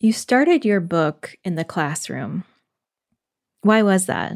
[0.00, 2.44] You started your book in the classroom.
[3.62, 4.34] Why was that?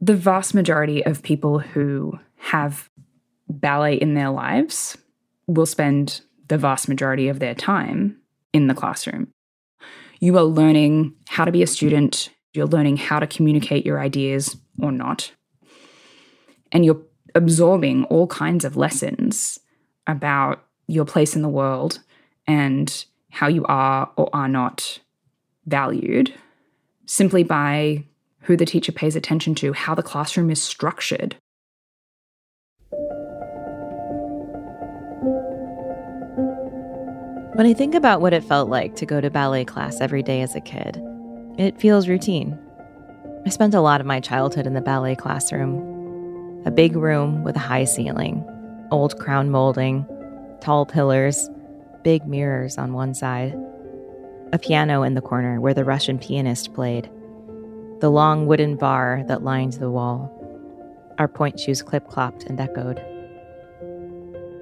[0.00, 2.88] The vast majority of people who have
[3.48, 4.96] ballet in their lives
[5.48, 8.20] will spend the vast majority of their time
[8.52, 9.32] in the classroom.
[10.20, 14.56] You are learning how to be a student, you're learning how to communicate your ideas
[14.80, 15.32] or not.
[16.70, 17.02] And you're
[17.34, 19.58] absorbing all kinds of lessons
[20.06, 21.98] about your place in the world
[22.46, 25.00] and how you are or are not
[25.66, 26.32] valued
[27.04, 28.04] simply by
[28.42, 31.34] who the teacher pays attention to, how the classroom is structured.
[37.54, 40.40] When I think about what it felt like to go to ballet class every day
[40.40, 41.02] as a kid,
[41.58, 42.56] it feels routine.
[43.44, 46.62] I spent a lot of my childhood in the ballet classroom.
[46.66, 48.44] A big room with a high ceiling,
[48.92, 50.06] old crown molding,
[50.60, 51.48] tall pillars,
[52.04, 53.58] big mirrors on one side,
[54.52, 57.10] a piano in the corner where the Russian pianist played,
[58.00, 60.30] the long wooden barre that lined the wall.
[61.18, 63.02] Our pointe shoes clip clopped and echoed.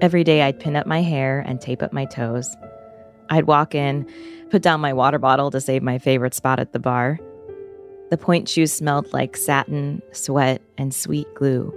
[0.01, 2.55] Every day I'd pin up my hair and tape up my toes.
[3.29, 4.07] I'd walk in,
[4.49, 7.19] put down my water bottle to save my favorite spot at the barre.
[8.09, 11.73] The pointe shoes smelled like satin, sweat, and sweet glue.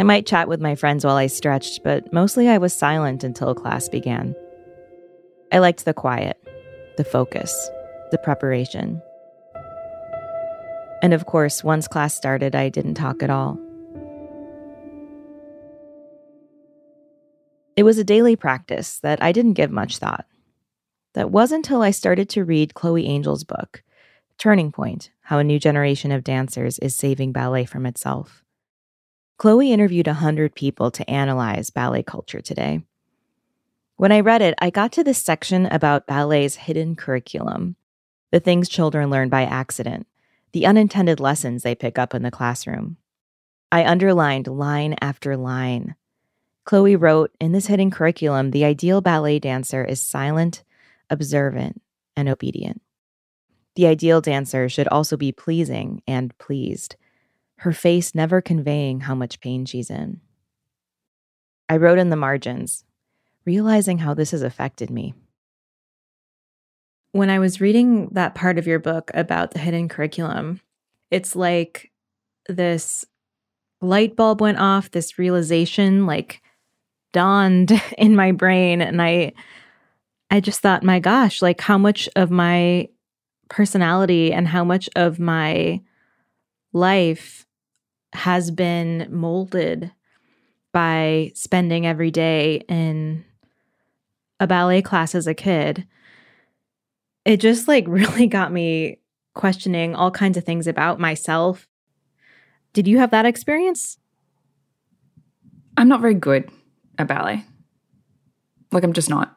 [0.00, 3.54] I might chat with my friends while I stretched, but mostly I was silent until
[3.54, 4.34] class began.
[5.52, 6.38] I liked the quiet,
[6.96, 7.70] the focus,
[8.10, 9.02] the preparation.
[11.02, 13.58] And of course, once class started, I didn't talk at all.
[17.76, 20.24] It was a daily practice that I didn't give much thought.
[21.12, 23.82] That wasn't until I started to read Chloe Angyal's book,
[24.38, 28.42] Turning Pointe How a New Generation of Dancers is Saving Ballet from Itself.
[29.40, 32.82] Chloe interviewed 100 people to analyze ballet culture today.
[33.96, 37.76] When I read it, I got to this section about ballet's hidden curriculum
[38.32, 40.06] the things children learn by accident,
[40.52, 42.98] the unintended lessons they pick up in the classroom.
[43.72, 45.94] I underlined line after line.
[46.64, 50.64] Chloe wrote In this hidden curriculum, the ideal ballet dancer is silent,
[51.08, 51.80] observant,
[52.14, 52.82] and obedient.
[53.74, 56.96] The ideal dancer should also be pleasing and pleased
[57.60, 60.18] her face never conveying how much pain she's in.
[61.68, 62.84] I wrote in the margins,
[63.44, 65.12] realizing how this has affected me.
[67.12, 70.60] When I was reading that part of your book about the hidden curriculum,
[71.10, 71.90] it's like
[72.48, 73.04] this
[73.82, 76.40] light bulb went off, this realization like
[77.12, 79.34] dawned in my brain and I
[80.30, 82.88] I just thought, my gosh, like how much of my
[83.50, 85.82] personality and how much of my
[86.72, 87.46] life
[88.12, 89.92] has been molded
[90.72, 93.24] by spending every day in
[94.38, 95.86] a ballet class as a kid.
[97.24, 98.98] It just like really got me
[99.34, 101.68] questioning all kinds of things about myself.
[102.72, 103.98] Did you have that experience?
[105.76, 106.50] I'm not very good
[106.98, 107.44] at ballet.
[108.72, 109.36] Like, I'm just not.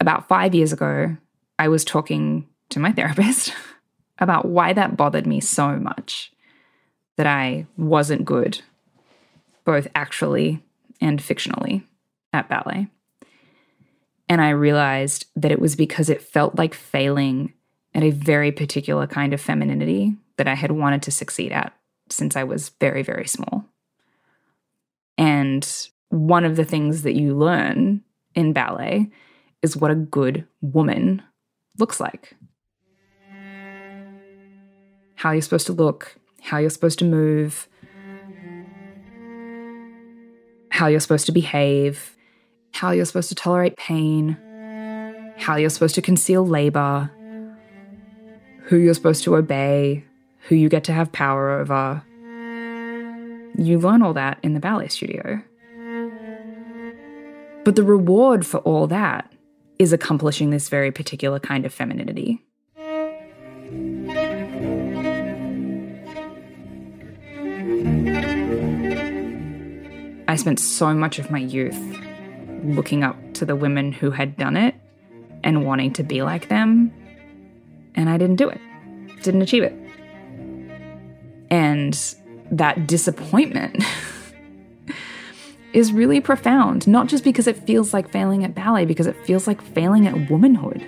[0.00, 1.16] About five years ago,
[1.58, 3.52] I was talking to my therapist
[4.18, 6.33] about why that bothered me so much
[7.16, 8.60] that I wasn't good,
[9.64, 10.62] both actually
[11.00, 11.84] and fictionally
[12.32, 12.88] at ballet.
[14.28, 17.52] And I realized that it was because it felt like failing
[17.94, 21.72] at a very particular kind of femininity that I had wanted to succeed at
[22.10, 23.64] since I was very, very small.
[25.16, 28.02] And one of the things that you learn
[28.34, 29.10] in ballet
[29.62, 31.22] is what a good woman
[31.78, 32.34] looks like.
[35.16, 37.68] How you're supposed to look, how you're supposed to move,
[40.68, 42.16] how you're supposed to behave,
[42.72, 44.36] how you're supposed to tolerate pain,
[45.38, 47.10] how you're supposed to conceal labor,
[48.64, 50.04] who you're supposed to obey,
[50.48, 52.02] who you get to have power over.
[53.56, 55.40] You learn all that in the ballet studio.
[57.64, 59.32] But the reward for all that
[59.78, 62.42] is accomplishing this very particular kind of femininity.
[70.34, 71.78] I spent so much of my youth
[72.64, 74.74] looking up to the women who had done it
[75.44, 76.92] and wanting to be like them,
[77.94, 78.60] and I didn't do it,
[79.22, 79.72] didn't achieve it.
[81.50, 81.96] And
[82.50, 83.84] that disappointment
[85.72, 89.46] is really profound, not just because it feels like failing at ballet, because it feels
[89.46, 90.84] like failing at womanhood.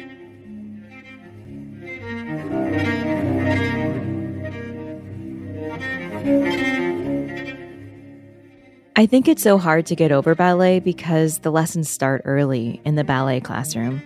[8.99, 12.95] I think it's so hard to get over ballet because the lessons start early in
[12.95, 14.03] the ballet classroom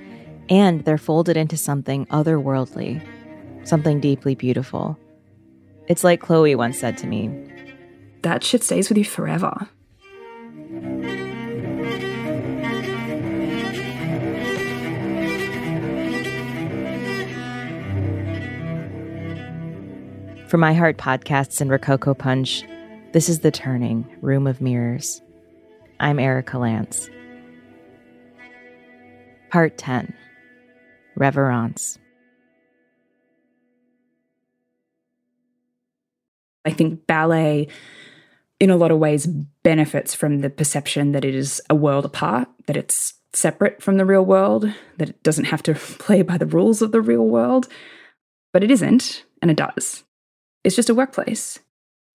[0.49, 3.01] and they're folded into something otherworldly,
[3.63, 4.99] something deeply beautiful.
[5.87, 7.31] It's like Chloe once said to me
[8.23, 9.69] That shit stays with you forever.
[20.49, 22.65] For iHeart podcasts and Rococo Punch,
[23.13, 25.21] this is The Turning Room of Mirrors.
[25.99, 27.11] I'm Erica Lance.
[29.51, 30.15] Part 10
[31.17, 31.99] Reverence.
[36.65, 37.67] I think ballet,
[38.61, 42.49] in a lot of ways, benefits from the perception that it is a world apart,
[42.67, 46.47] that it's separate from the real world, that it doesn't have to play by the
[46.47, 47.67] rules of the real world.
[48.53, 50.05] But it isn't, and it does.
[50.63, 51.59] It's just a workplace.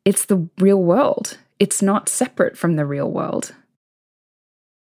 [0.06, 1.40] It's the real world.
[1.58, 3.56] It's not separate from the real world.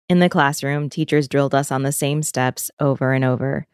[0.08, 3.68] In the classroom, teachers drilled us on the same steps over and over.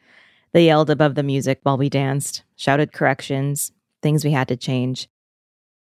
[0.53, 3.73] They yelled above the music while we danced, shouted corrections,
[4.03, 5.09] things we had to change.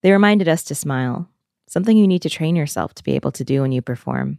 [0.03, 1.27] They reminded us to smile,
[1.67, 4.37] something you need to train yourself to be able to do when you perform.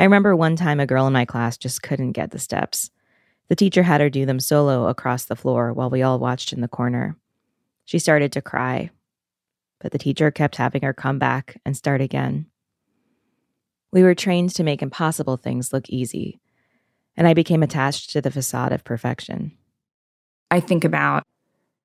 [0.00, 2.90] I remember one time a girl in my class just couldn't get the steps.
[3.48, 6.62] The teacher had her do them solo across the floor while we all watched in
[6.62, 7.18] the corner.
[7.84, 8.90] She started to cry,
[9.82, 12.46] but the teacher kept having her come back and start again.
[13.92, 16.40] We were trained to make impossible things look easy,
[17.16, 19.52] and I became attached to the facade of perfection.
[20.50, 21.26] I think about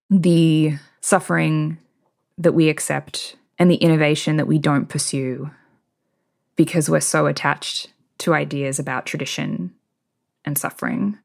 [0.09, 1.79] the suffering
[2.37, 5.49] that we accept and the innovation that we don't pursue
[6.55, 9.73] because we're so attached to ideas about tradition
[10.45, 11.17] and suffering.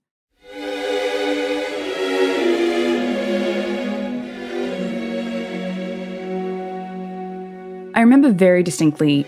[7.94, 9.26] I remember very distinctly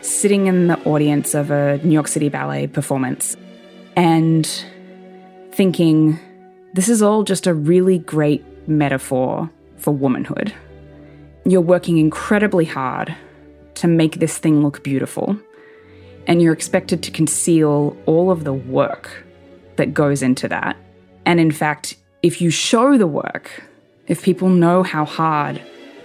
[0.00, 3.36] sitting in the audience of a New York City Ballet performance
[3.96, 4.46] and
[5.52, 6.18] thinking,
[6.72, 10.54] this is all just a really great metaphor for womanhood.
[11.44, 13.14] You're working incredibly hard
[13.74, 15.36] to make this thing look beautiful,
[16.28, 19.24] and you're expected to conceal all of the work
[19.76, 20.76] that goes into that.
[21.26, 23.64] And in fact, if you show the work,
[24.06, 25.60] if people know how hard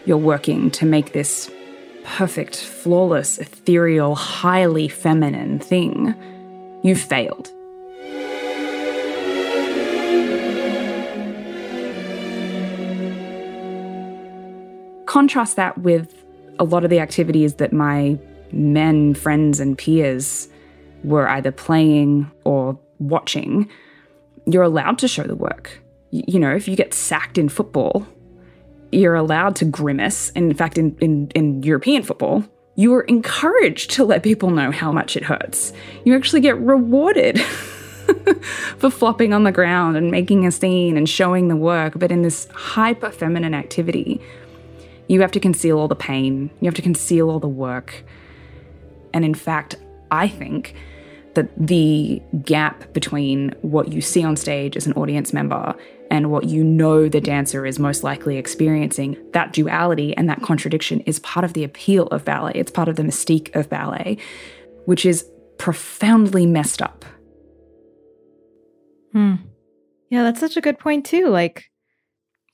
[0.05, 1.51] you're working to make this
[2.05, 6.13] perfect, flawless, ethereal, highly feminine thing,
[6.83, 7.50] you've failed.
[15.07, 16.24] Contrast that with
[16.59, 18.17] a lot of the activities that my
[18.51, 20.47] men, friends, and peers
[21.03, 23.69] were either playing or watching.
[24.45, 25.81] You're allowed to show the work.
[26.12, 28.07] You know, if you get sacked in football,
[28.95, 30.29] you're allowed to grimace.
[30.31, 32.43] In fact, in, in, in European football,
[32.75, 35.73] you are encouraged to let people know how much it hurts.
[36.03, 37.39] You actually get rewarded
[38.77, 41.93] for flopping on the ground and making a scene and showing the work.
[41.97, 44.21] But in this hyper feminine activity,
[45.07, 48.03] you have to conceal all the pain, you have to conceal all the work.
[49.13, 49.75] And in fact,
[50.11, 50.75] I think
[51.35, 55.75] that the gap between what you see on stage as an audience member
[56.15, 61.01] and what you know the dancer is most likely experiencing, that duality and that contradiction
[61.01, 62.53] is part of the appeal of ballet.
[62.55, 64.17] It's part of the mystique of ballet,
[64.86, 67.03] which is profoundly messed up.
[69.12, 69.36] Hmm.
[70.10, 71.27] Yeah, that's such a good point, too.
[71.27, 71.69] Like,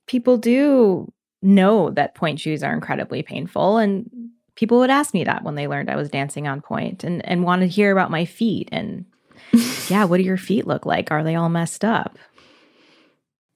[0.08, 1.14] people do
[1.44, 3.78] know that pointe shoes are incredibly painful.
[3.78, 4.10] And
[4.56, 7.62] people would ask me that when they learned I was dancing on and, and want
[7.62, 8.70] to hear about my feet.
[8.72, 9.06] And
[9.88, 11.12] yeah, what do your feet look like?
[11.12, 12.18] Are they all messed up?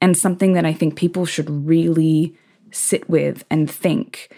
[0.02, 2.36] And something that I think people should really
[2.72, 4.30] sit with and think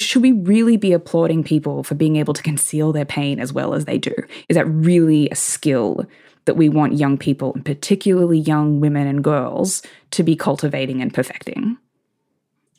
[0.00, 3.74] should we really be applauding people for being able to conceal their pain as well
[3.74, 4.14] as they do?
[4.48, 6.06] Is that really a skill
[6.44, 11.12] that we want young people, and particularly young women and girls, to be cultivating and
[11.12, 11.76] perfecting?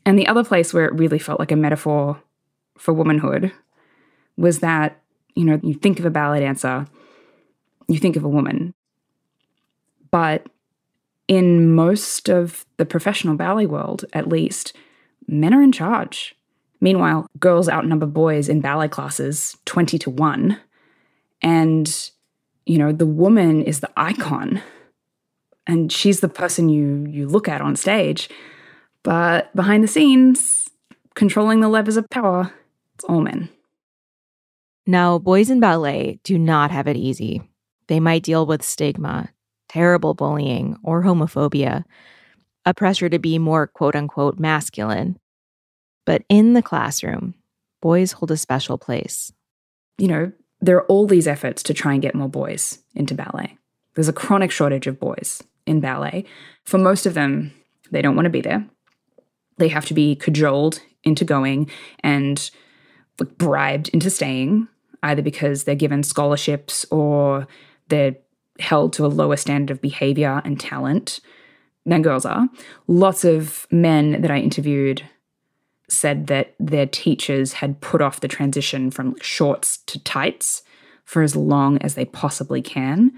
[0.05, 2.21] And the other place where it really felt like a metaphor
[2.77, 3.51] for womanhood
[4.37, 4.99] was that,
[5.35, 6.87] you know, you think of a ballet dancer,
[7.87, 8.73] you think of a woman.
[10.09, 10.47] But
[11.29, 14.75] in most of the professional ballet world, at least,
[15.27, 16.35] men are in charge.
[16.81, 20.59] Meanwhile, girls outnumber boys in ballet classes 20 to 1.
[21.43, 22.09] And,
[22.65, 24.61] you know, the woman is the icon.
[25.67, 28.27] And she's the person you you look at on stage.
[29.03, 30.67] But behind the scenes,
[31.13, 32.51] controlling the levers of power,
[32.95, 33.49] it's all men.
[34.87, 37.43] Now, boys in ballet do not have it easy.
[37.85, 39.29] They might deal with stigma,
[39.69, 41.85] terrible bullying, or homophobia,
[42.65, 45.17] a pressure to be more quote unquote masculine,
[46.05, 47.35] but in the classroom,
[47.81, 49.31] boys hold a special place.
[49.97, 53.57] You know, there are all these efforts to try and get more boys into ballet.
[53.95, 56.25] There's a chronic shortage of boys in ballet.
[56.63, 57.53] For most of them,
[57.91, 58.65] they don't want to be there.
[59.57, 62.49] They have to be cajoled into going and
[63.37, 64.67] bribed into staying,
[65.03, 67.47] either because they're given scholarships or
[67.87, 68.15] they're
[68.59, 71.19] held to a lower standard of behavior and talent
[71.85, 72.49] than girls are.
[72.87, 75.03] Lots of men that I interviewed
[75.87, 80.63] said that their teachers had put off the transition from shorts to tights
[81.03, 83.11] for as long as they possibly can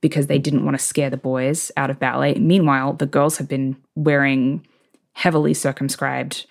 [0.00, 2.34] because they didn't want to scare the boys out of ballet.
[2.34, 4.66] Meanwhile, the girls have been wearing
[5.14, 6.46] heavily circumscribed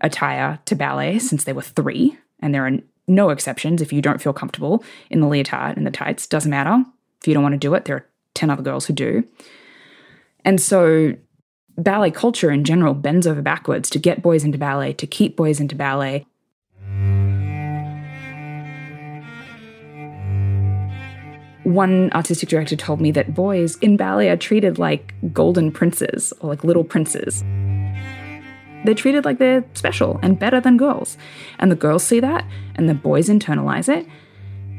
[0.00, 4.20] attire to ballet since they were three, and there are no exceptions if you don't
[4.20, 6.26] feel comfortable in the leotard and the tights.
[6.26, 6.84] Doesn't matter.
[7.22, 9.22] If you don't want to do it, there are 10 other girls who do.
[10.44, 11.14] And so
[11.78, 15.60] ballet culture in general bends over backwards to get boys into ballet, to keep boys
[15.60, 16.26] into ballet.
[21.62, 26.48] One artistic director told me that boys in ballet are treated like golden princes or
[26.48, 27.44] like little princes.
[28.84, 31.16] They're treated like they're special and better than girls.
[31.60, 34.08] And the girls see that and the boys internalize it.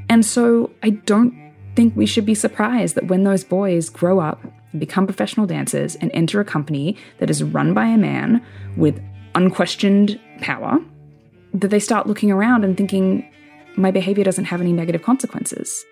[0.09, 1.42] And so I don't
[1.75, 5.96] think we should be surprised that when those boys grow up and become professional dancers
[5.96, 8.46] and enter a company that is run by a man
[8.77, 9.01] with
[9.36, 10.80] unquestioned power,
[11.53, 13.27] that they start looking around and thinking,
[13.75, 15.84] my behavior doesn't have any negative consequences.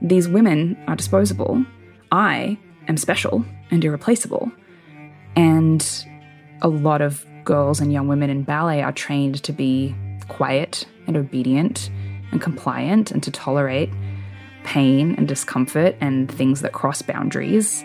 [0.00, 1.64] These women are disposable.
[2.12, 2.58] I
[2.88, 4.52] am special and irreplaceable.
[5.34, 6.06] And
[6.60, 9.94] a lot of girls and young women in ballet are trained to be
[10.28, 11.90] quiet and obedient
[12.32, 13.90] and compliant and to tolerate
[14.64, 17.84] pain and discomfort and things that cross boundaries.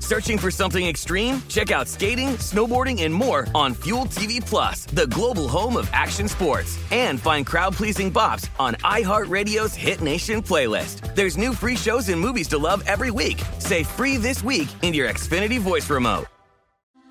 [0.01, 1.41] Searching for something extreme?
[1.47, 6.27] Check out skating, snowboarding, and more on Fuel TV Plus, the global home of action
[6.27, 6.77] sports.
[6.91, 11.15] And find crowd-pleasing bops on iHeartRadio's Hit Nation playlist.
[11.15, 13.41] There's new free shows and movies to love every week.
[13.59, 16.25] Say free this week in your Xfinity voice remote.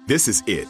[0.09, 0.67] This is it.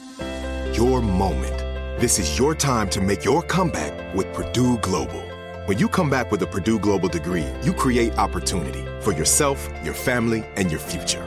[0.77, 1.57] Your moment.
[1.99, 5.23] This is your time to make your comeback with Purdue Global.
[5.65, 9.95] When you come back with a Purdue Global degree, you create opportunity for yourself, your
[9.95, 11.27] family, and your future.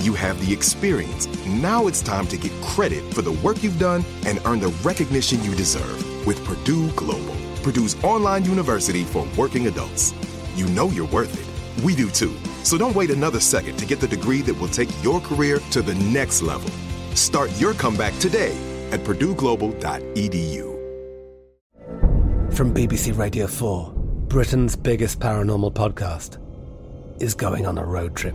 [0.00, 1.26] you have the experience.
[1.46, 5.42] Now it's time to get credit for the work you've done and earn the recognition
[5.42, 10.14] you deserve with Purdue Global, Purdue's online university for working adults.
[10.54, 11.84] You know you're worth it.
[11.84, 12.34] We do too.
[12.62, 15.82] So don't wait another second to get the degree that will take your career to
[15.82, 16.70] the next level.
[17.14, 18.56] Start your comeback today
[18.90, 20.78] at purdueglobal.edu.
[22.52, 23.92] From BBC Radio 4,
[24.28, 26.38] Britain's biggest paranormal podcast
[27.22, 28.34] is going on a road trip.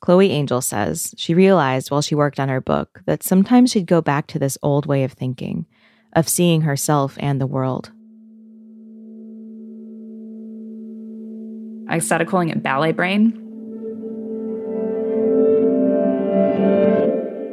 [0.00, 4.00] Chloe Angyal says she realized while she worked on her book that sometimes she'd go
[4.00, 5.66] back to this old way of thinking,
[6.14, 7.92] of seeing herself and the world.
[11.88, 13.30] I started calling it ballet brain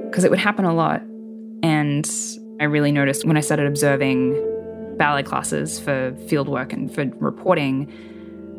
[0.10, 1.02] because it would happen a lot.
[1.64, 2.10] And
[2.62, 4.36] I really noticed when I started observing
[4.98, 7.92] ballet classes for fieldwork and for reporting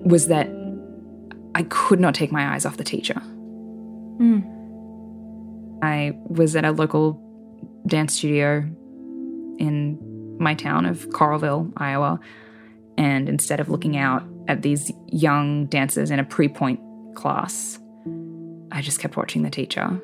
[0.05, 0.49] was that
[1.55, 3.23] I could not take my eyes off the teacher.
[4.21, 5.83] Mm.
[5.83, 7.23] I was at a local
[7.87, 8.69] dance studio
[9.59, 12.21] in my town of Coralville, Iowa,
[12.97, 16.81] and instead of looking out at these young dancers in a pre pointe
[17.15, 17.79] class,
[18.73, 20.01] I just kept watching the teacher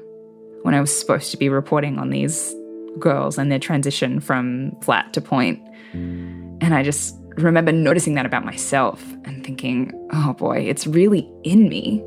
[0.62, 2.54] when I was supposed to be reporting on these
[2.98, 5.60] girls and their transition from flat to pointe.
[5.92, 11.68] And I just remember noticing that about myself and thinking, oh boy, it's really in
[11.68, 12.02] me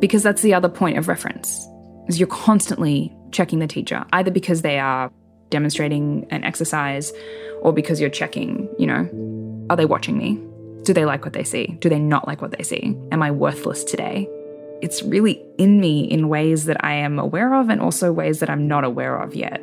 [0.00, 1.66] because that's the other point of reference
[2.08, 5.12] is you're constantly checking the teacher either because they are
[5.50, 7.12] demonstrating an exercise
[7.62, 9.08] or because you're checking you know
[9.70, 10.36] are they watching me?
[10.82, 11.78] Do they like what they see?
[11.80, 12.96] Do they not like what they see?
[13.12, 14.28] Am i worthless today?
[14.82, 18.50] It's really in me in ways that i am aware of and also ways that
[18.50, 19.62] i'm not aware of yet.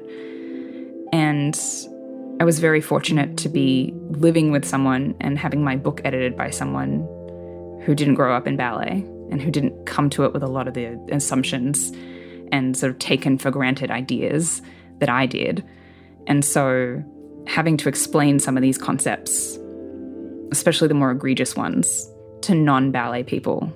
[1.11, 1.59] And
[2.39, 6.51] i was very fortunate to be living with someone and having my book edited by
[6.51, 6.99] someone
[7.83, 10.67] who didn't grow up in ballet and who didn't come to it with a lot
[10.67, 11.91] of the assumptions
[12.51, 14.61] and sort of taken for granted ideas
[14.99, 15.63] that I did.
[16.27, 17.03] And so
[17.47, 19.57] having to explain some of these concepts,
[20.51, 22.09] especially the more egregious ones,
[22.41, 23.73] to non ballet people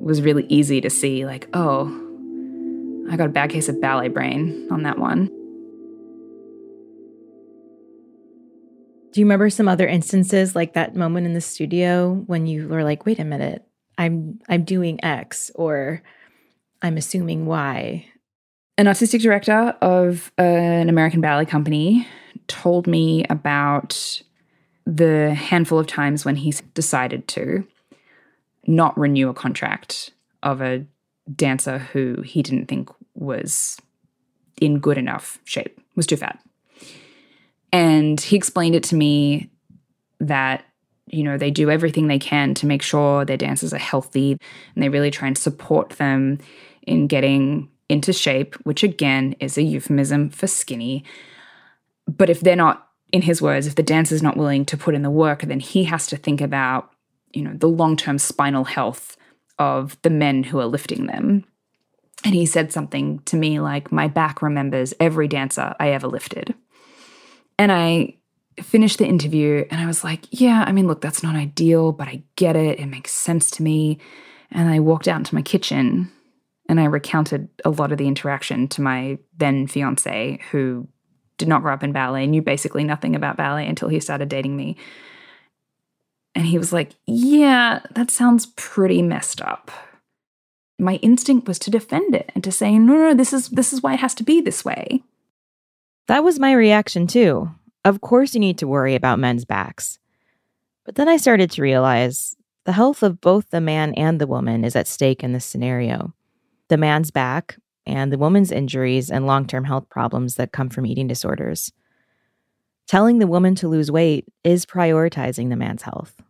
[0.00, 1.86] was really easy to see like, oh,
[3.10, 5.26] I got a bad case of ballet brain on that one.
[9.12, 12.84] Do you remember some other instances like that moment in the studio when you were
[12.84, 13.67] like, wait a minute,
[13.98, 16.02] I'm I'm doing X or
[16.80, 18.06] I'm assuming Y.
[18.78, 22.06] An artistic director of an American ballet company
[22.46, 24.22] told me about
[24.86, 27.66] the handful of times when he's decided to
[28.66, 30.86] not renew a contract of a
[31.34, 33.78] dancer who he didn't think was
[34.60, 36.38] in good enough shape, was too fat.
[37.72, 39.50] And he explained it to me
[40.20, 40.64] that
[41.10, 44.36] you know, they do everything they can to make sure their dancers are healthy
[44.74, 46.38] and they really try and support them
[46.82, 51.04] in getting into shape, which again is a euphemism for skinny.
[52.06, 55.02] But if they're not, in his words, if the dancer's not willing to put in
[55.02, 56.90] the work, then he has to think about,
[57.32, 59.16] you know, the long term spinal health
[59.58, 61.44] of the men who are lifting them.
[62.24, 66.54] And he said something to me like, My back remembers every dancer I ever lifted.
[67.58, 68.17] And I
[68.64, 72.08] finished the interview and I was like, yeah, I mean, look, that's not ideal, but
[72.08, 72.80] I get it.
[72.80, 73.98] It makes sense to me.
[74.50, 76.10] And I walked out into my kitchen
[76.68, 80.86] and I recounted a lot of the interaction to my then fiance, who
[81.38, 84.56] did not grow up in ballet, knew basically nothing about ballet until he started dating
[84.56, 84.76] me.
[86.34, 89.70] And he was like, yeah, that sounds pretty messed up.
[90.78, 93.82] My instinct was to defend it and to say, no, no, this is this is
[93.82, 95.02] why it has to be this way.
[96.06, 97.50] That was my reaction too.
[97.84, 99.98] Of course, you need to worry about men's backs.
[100.84, 104.64] But then I started to realize the health of both the man and the woman
[104.64, 106.14] is at stake in this scenario.
[106.68, 110.86] The man's back and the woman's injuries and long term health problems that come from
[110.86, 111.72] eating disorders.
[112.86, 116.22] Telling the woman to lose weight is prioritizing the man's health.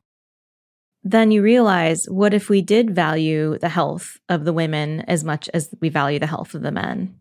[1.05, 5.49] Then you realize what if we did value the health of the women as much
[5.55, 7.15] as we value the health of the men?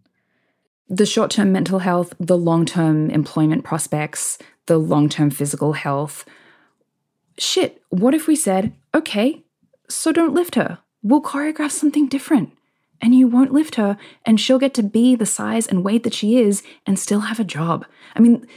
[0.89, 6.25] The short term mental health, the long term employment prospects, the long term physical health.
[7.37, 9.43] Shit, what if we said, okay,
[9.89, 10.79] so don't lift her?
[11.07, 12.51] we'll choreograph something different.
[12.99, 13.95] And you won't lift her,
[14.25, 17.39] and she'll get to be the size and weight that she is and still have
[17.39, 17.85] a job.
[18.15, 18.47] I mean,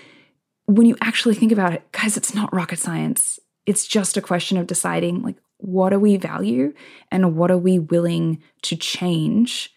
[0.65, 3.39] when you actually think about it, guys, it's not rocket science.
[3.67, 6.73] It's just a question of deciding, like, what do we value
[7.11, 9.75] and what are we willing to change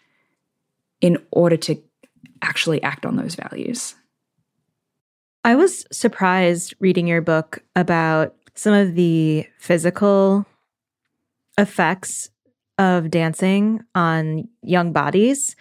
[1.02, 1.82] in order to
[2.44, 3.94] actually act on those values.
[5.44, 10.46] I was surprised reading your book about some of the physical
[11.58, 12.30] effects
[12.78, 15.56] of dancing on young bodies.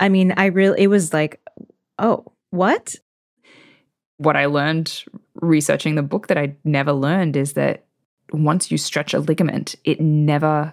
[0.00, 1.40] I mean, I really, it was like,
[1.98, 2.96] oh, what?
[4.16, 7.84] What I learned researching the book that I never learned is that
[8.32, 10.72] once you stretch a ligament, it never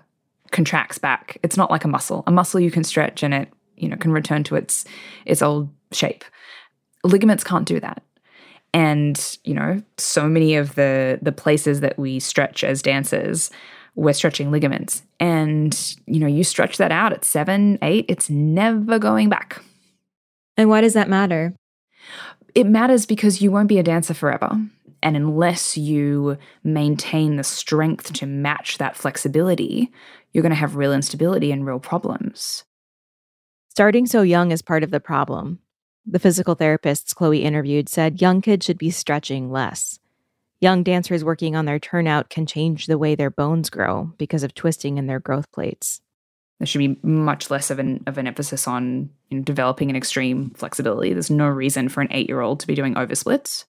[0.52, 1.38] contracts back.
[1.44, 2.24] It's not like a muscle.
[2.28, 4.86] A muscle you can stretch and it, you know, can return to its
[5.26, 6.24] its old shape.
[7.04, 8.04] Ligaments can't do that.
[8.74, 13.52] And, you know, so many of the the places that we stretch as dancers,
[13.96, 15.04] we're stretching ligaments.
[15.20, 19.62] And, you know, you stretch that out at seven, eight, it's never going back.
[20.56, 21.54] And why does that matter?
[22.56, 24.50] It matters because you won't be a dancer forever.
[25.04, 29.92] And unless you maintain the strength to match that flexibility,
[30.32, 32.64] you're going to have real instability and real problems.
[33.74, 35.58] Starting so young is part of the problem.
[36.06, 39.98] The physical therapists Chloe interviewed said young kids should be stretching less.
[40.60, 44.54] Young dancers working on their turnout can change the way their bones grow because of
[44.54, 46.02] twisting in their growth plates.
[46.60, 49.96] There should be much less of an of an emphasis on you know, developing an
[49.96, 51.14] extreme flexibility.
[51.14, 53.64] There's no reason for an eight year old to be doing oversplits.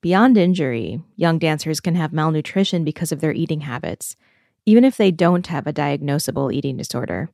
[0.00, 4.14] Beyond injury, young dancers can have malnutrition because of their eating habits,
[4.64, 7.30] even if they don't have a diagnosable eating disorder.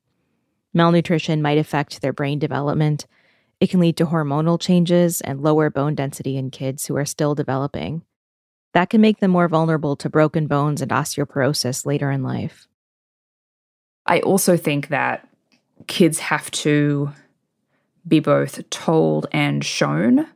[0.74, 3.06] Malnutrition might affect their brain development.
[3.60, 7.36] It can lead to hormonal changes and lower bone density in kids who are still
[7.36, 8.02] developing.
[8.72, 12.66] That can make them more vulnerable to broken bones and osteoporosis later in life.
[14.04, 15.28] I also think that
[15.86, 17.12] kids have to
[18.06, 20.26] be both told and shown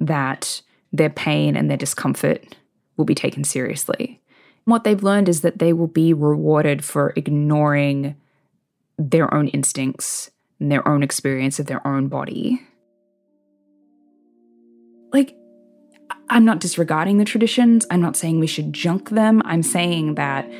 [0.00, 0.62] that
[0.92, 2.56] their pain and their discomfort
[2.96, 4.20] will be taken seriously.
[4.64, 8.16] What they've learned is that they will be rewarded for ignoring
[8.98, 10.30] their own instincts
[10.60, 12.60] and their own experience of their own body.
[15.12, 15.36] Like,
[16.28, 17.86] I'm not disregarding the traditions.
[17.90, 19.42] I'm not saying we should junk them.
[19.44, 20.50] I'm saying that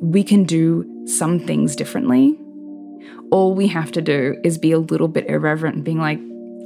[0.00, 2.38] we can do some things differently.
[3.30, 6.20] All we have to do is be a little bit irreverent and being like,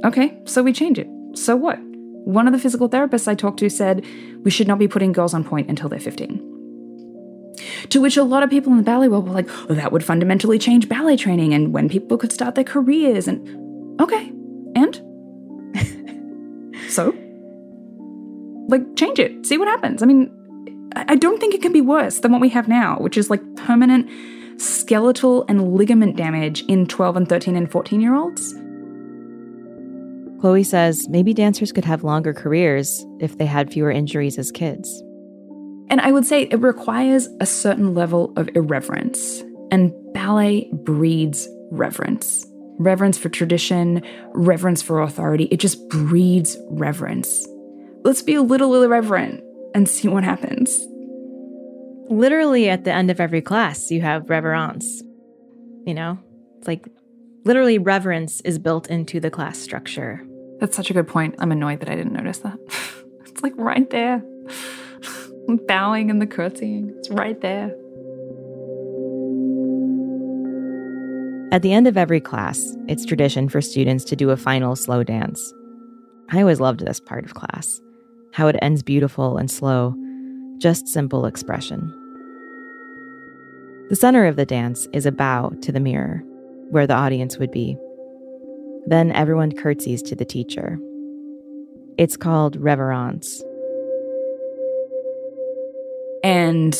[0.05, 1.07] okay, so we change it.
[1.33, 1.79] So what?
[2.25, 4.05] One of the physical therapists I talked to said
[4.43, 6.46] we should not be putting girls on pointe until they're 15.
[7.89, 10.03] To which a lot of people in the ballet world were like, oh, that would
[10.03, 13.27] fundamentally change ballet training and when people could start their careers.
[13.27, 14.31] And okay,
[14.75, 15.01] and?
[16.89, 17.15] so?
[18.69, 20.03] Like, change it, see what happens.
[20.03, 20.31] I mean,
[20.95, 23.41] I don't think it can be worse than what we have now, which is like
[23.55, 24.09] permanent
[24.59, 28.53] skeletal and ligament damage in 12 and 13 and 14 year olds.
[30.41, 35.03] Chloe says maybe dancers could have longer careers if they had fewer injuries as kids.
[35.89, 42.45] And I would say it requires a certain level of irreverence, and ballet breeds reverence.
[42.79, 47.47] Reverence for tradition, reverence for authority, it just breeds reverence.
[48.03, 50.77] Let's be a little irreverent and see what happens.
[52.09, 55.01] Literally, at the end of every class, you have reverence.
[55.85, 56.19] You know,
[56.57, 56.87] it's like
[57.43, 60.25] literally reverence is built into the class structure.
[60.59, 61.35] That's such a good point.
[61.39, 62.57] I'm annoyed that I didn't notice that.
[63.25, 64.23] it's like right there.
[65.47, 66.93] Bowing and the curtsying.
[66.97, 67.73] It's right there.
[71.51, 75.03] At the end of every class, it's tradition for students to do a final slow
[75.03, 75.53] dance.
[76.29, 77.81] I always loved this part of class
[78.33, 79.95] how it ends beautiful and slow,
[80.59, 81.91] just simple expression.
[83.89, 86.21] The center of the dance is a bow to the mirror,
[86.69, 87.75] where the audience would be.
[88.85, 90.77] Then everyone curtsies to the teacher.
[91.97, 93.41] It's called reverence.
[96.23, 96.77] And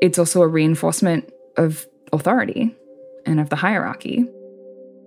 [0.00, 2.74] it's also a reinforcement of authority
[3.26, 4.26] and of the hierarchy.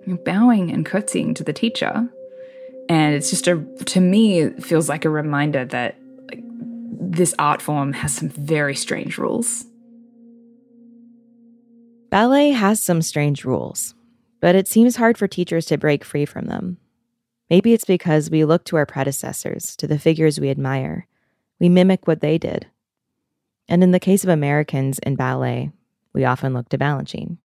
[0.06, 2.08] You're bowing and curtsying to the teacher.
[2.90, 5.98] And it's just a, to me, it feels like a reminder that
[6.30, 9.66] like, this art form has some very strange rules.
[12.10, 13.96] Ballet has some strange rules
[14.42, 16.78] but it seems hard for teachers to break free from them.
[17.50, 21.08] Maybe it's because we look to our predecessors, to the figures we admire.
[21.60, 22.68] We mimic what they did.
[23.72, 25.72] And in the case of Americans in ballet,
[26.12, 27.38] we often look to Balanchine.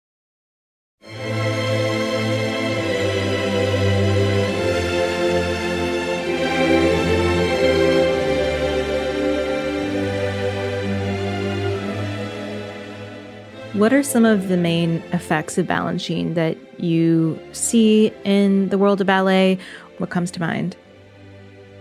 [13.74, 19.00] What are some of the main effects of Balanchine that you see in the world
[19.00, 19.60] of ballet?
[19.98, 20.74] What comes to mind?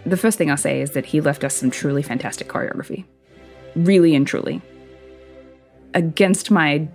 [0.05, 3.05] The first thing I'll say is that he left us some truly fantastic choreography.
[3.75, 4.61] Really and truly.
[5.93, 6.88] Against my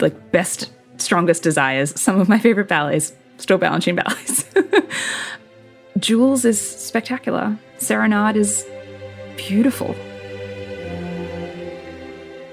[0.00, 4.44] like best, strongest desires, some of my favorite ballets, still Balanchine ballets.
[5.98, 7.58] Jewels is spectacular.
[7.78, 8.66] Serenade is
[9.36, 9.94] beautiful.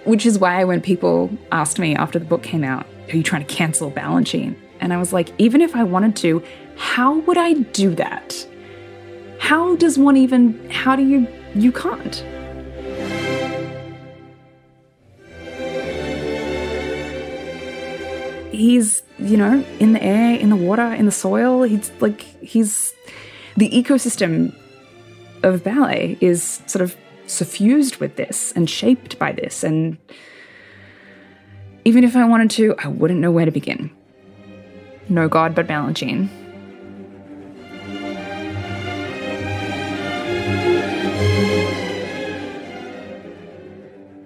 [0.06, 3.46] Which is why when people asked me after the book came out, are you trying
[3.46, 4.56] to cancel Balanchine?
[4.80, 6.44] And I was like, even if I wanted to,
[6.76, 8.48] how would I do that?
[9.40, 12.24] How does one even, how do you, you can't.
[18.56, 21.64] He's, you know, in the air, in the water, in the soil.
[21.64, 22.94] He's like, he's
[23.58, 24.56] the ecosystem
[25.44, 26.96] of ballet is sort of
[27.28, 29.64] suffused with this and shaped by this.
[29.64, 29.98] And
[31.86, 33.92] even if I wanted to, I wouldn't know where to begin.
[35.08, 36.30] No God but Balanchine.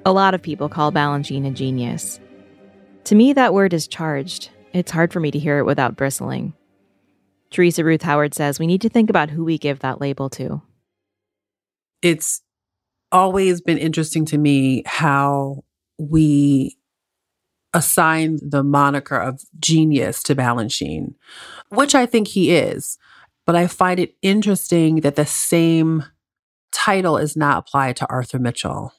[0.06, 2.20] A lot of people call Balanchine a genius.
[3.10, 4.52] To me, that word is charged.
[4.72, 6.54] It's hard for me to hear it without bristling.
[7.50, 10.62] Theresa Ruth Howard says we need to think about who we give that label to.
[12.04, 12.44] It's
[13.12, 15.64] always been interesting to me how
[15.98, 16.78] we
[17.74, 21.16] assign the moniker of genius to Balanchine,
[21.70, 23.00] which I think he is.
[23.44, 26.04] But I find it interesting that the same
[26.72, 28.94] title is not applied to Arthur Mitchell.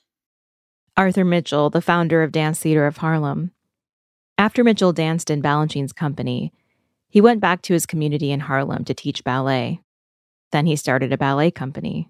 [0.96, 3.53] Arthur Mitchell, the founder of Dance Theater of Harlem.
[4.40, 6.50] After Mitchell danced in Balanchine's company,
[7.11, 9.83] he went back to his community in Harlem to teach ballet.
[10.50, 12.09] Then he started a ballet company.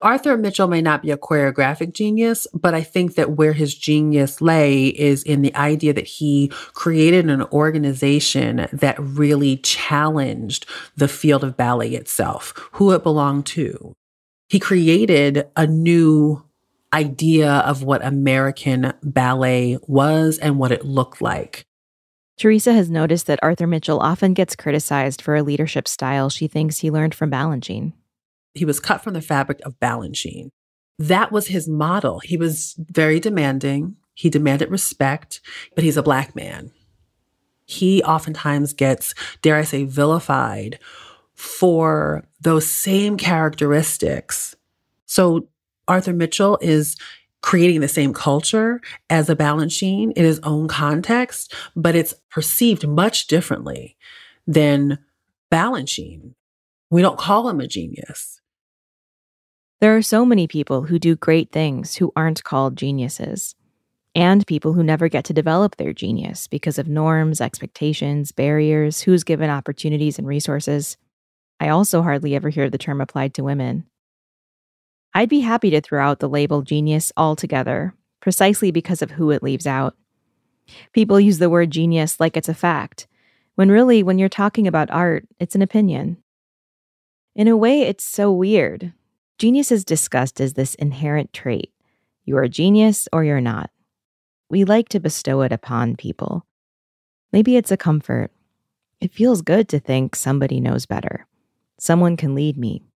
[0.00, 4.40] Arthur Mitchell may not be a choreographic genius, but I think that where his genius
[4.40, 11.42] lay is in the idea that he created an organization that really challenged the field
[11.42, 13.94] of ballet itself, who it belonged to.
[14.48, 16.44] He created a new
[16.92, 21.66] idea of what American ballet was and what it looked like.
[22.38, 26.78] Theresa has noticed that Arthur Mitchell often gets criticized for a leadership style she thinks
[26.78, 27.92] he learned from Balanchine.
[28.54, 30.50] He was cut from the fabric of Balanchine.
[30.98, 32.20] That was his model.
[32.20, 33.96] He was very demanding.
[34.14, 35.40] He demanded respect,
[35.74, 36.70] but he's a black man.
[37.66, 40.78] He oftentimes gets, dare I say, vilified
[41.34, 44.56] for those same characteristics.
[45.06, 45.48] So
[45.88, 46.96] Arthur Mitchell is
[47.42, 53.26] creating the same culture as a Balanchine in his own context, but it's perceived much
[53.26, 53.96] differently
[54.46, 54.98] than
[55.52, 56.34] Balanchine.
[56.90, 58.40] We don't call him a genius.
[59.80, 63.54] There are so many people who do great things who aren't called geniuses,
[64.14, 69.22] and people who never get to develop their genius because of norms, expectations, barriers, who's
[69.22, 70.96] given opportunities and resources.
[71.60, 73.84] I also hardly ever hear the term applied to women.
[75.14, 79.42] I'd be happy to throw out the label genius altogether, precisely because of who it
[79.42, 79.96] leaves out.
[80.92, 83.06] People use the word genius like it's a fact,
[83.58, 86.18] when really, when you're talking about art, it's an opinion.
[87.34, 88.92] In a way, it's so weird.
[89.36, 91.72] Genius is discussed as this inherent trait.
[92.24, 93.70] You are a genius or you're not.
[94.48, 96.46] We like to bestow it upon people.
[97.32, 98.30] Maybe it's a comfort.
[99.00, 101.26] It feels good to think somebody knows better.
[101.80, 102.87] Someone can lead me.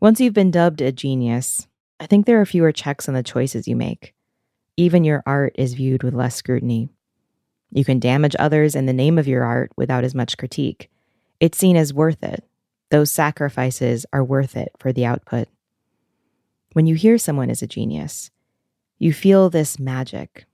[0.00, 1.68] Once you've been dubbed a genius,
[2.00, 4.14] I think there are fewer checks on the choices you make.
[4.78, 6.88] Even your art is viewed with less scrutiny.
[7.70, 10.90] You can damage others in the name of your art without as much critique.
[11.38, 12.42] It's seen as worth it.
[12.90, 15.48] Those sacrifices are worth it for the output.
[16.72, 18.30] When you hear someone is a genius,
[18.98, 20.46] you feel this magic.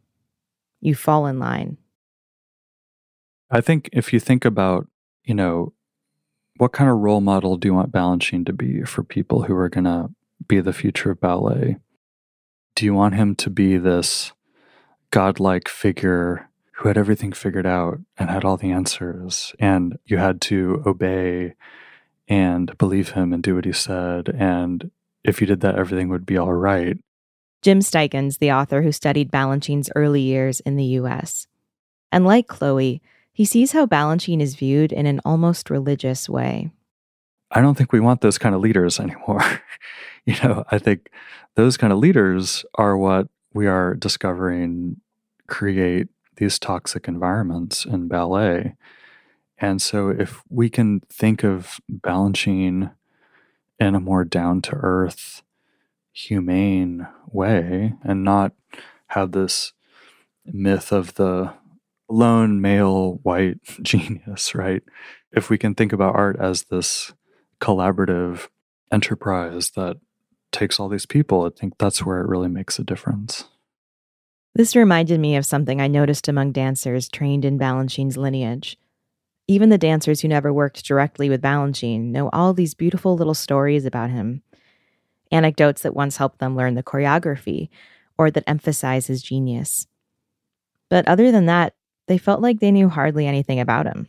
[0.81, 1.79] You fall in line.
[3.49, 4.89] I think if you think about,
[5.25, 5.73] you know,
[6.59, 9.69] what kind of role model do you want Balanchine to be for people who are
[9.69, 10.11] going to
[10.47, 11.77] be the future of ballet?
[12.75, 14.33] Do you want him to be this
[15.11, 20.41] godlike figure who had everything figured out and had all the answers, and you had
[20.43, 21.55] to obey
[22.29, 24.29] and believe him and do what he said?
[24.29, 24.91] And
[25.25, 26.99] if you did that, everything would be all right.
[27.63, 31.47] Jim Steichen, the author who studied Balanchine's early years in the US.
[32.13, 33.03] And like Chloe,
[33.37, 36.71] he sees how Balanchine is viewed in an almost religious way.
[37.51, 39.61] I don't think we want those kind of leaders anymore.
[40.25, 41.11] you know, I think
[41.55, 45.03] those kind of leaders are what we are discovering
[45.49, 48.75] create these toxic environments in ballet.
[49.59, 52.95] And so if we can think of Balanchine
[53.79, 55.43] in a more down to earth,
[56.11, 58.53] humane way and not
[59.09, 59.75] have this
[60.47, 61.53] myth of the
[62.09, 64.83] lone male white genius, right?
[65.33, 67.13] If we can think about art as this
[67.61, 68.49] collaborative
[68.93, 69.97] enterprise that
[70.53, 73.45] takes all these people, I think that's where it really makes a difference.
[74.55, 78.79] This reminded me of something I noticed among dancers trained in Balanchine's lineage.
[79.49, 83.85] Even the dancers who never worked directly with Balanchine know all these beautiful little stories
[83.85, 84.43] about him.
[85.31, 87.69] Anecdotes that once helped them learn the choreography
[88.17, 89.87] or that emphasize his genius.
[90.89, 91.75] But other than that,
[92.07, 94.09] they felt like they knew hardly anything about him.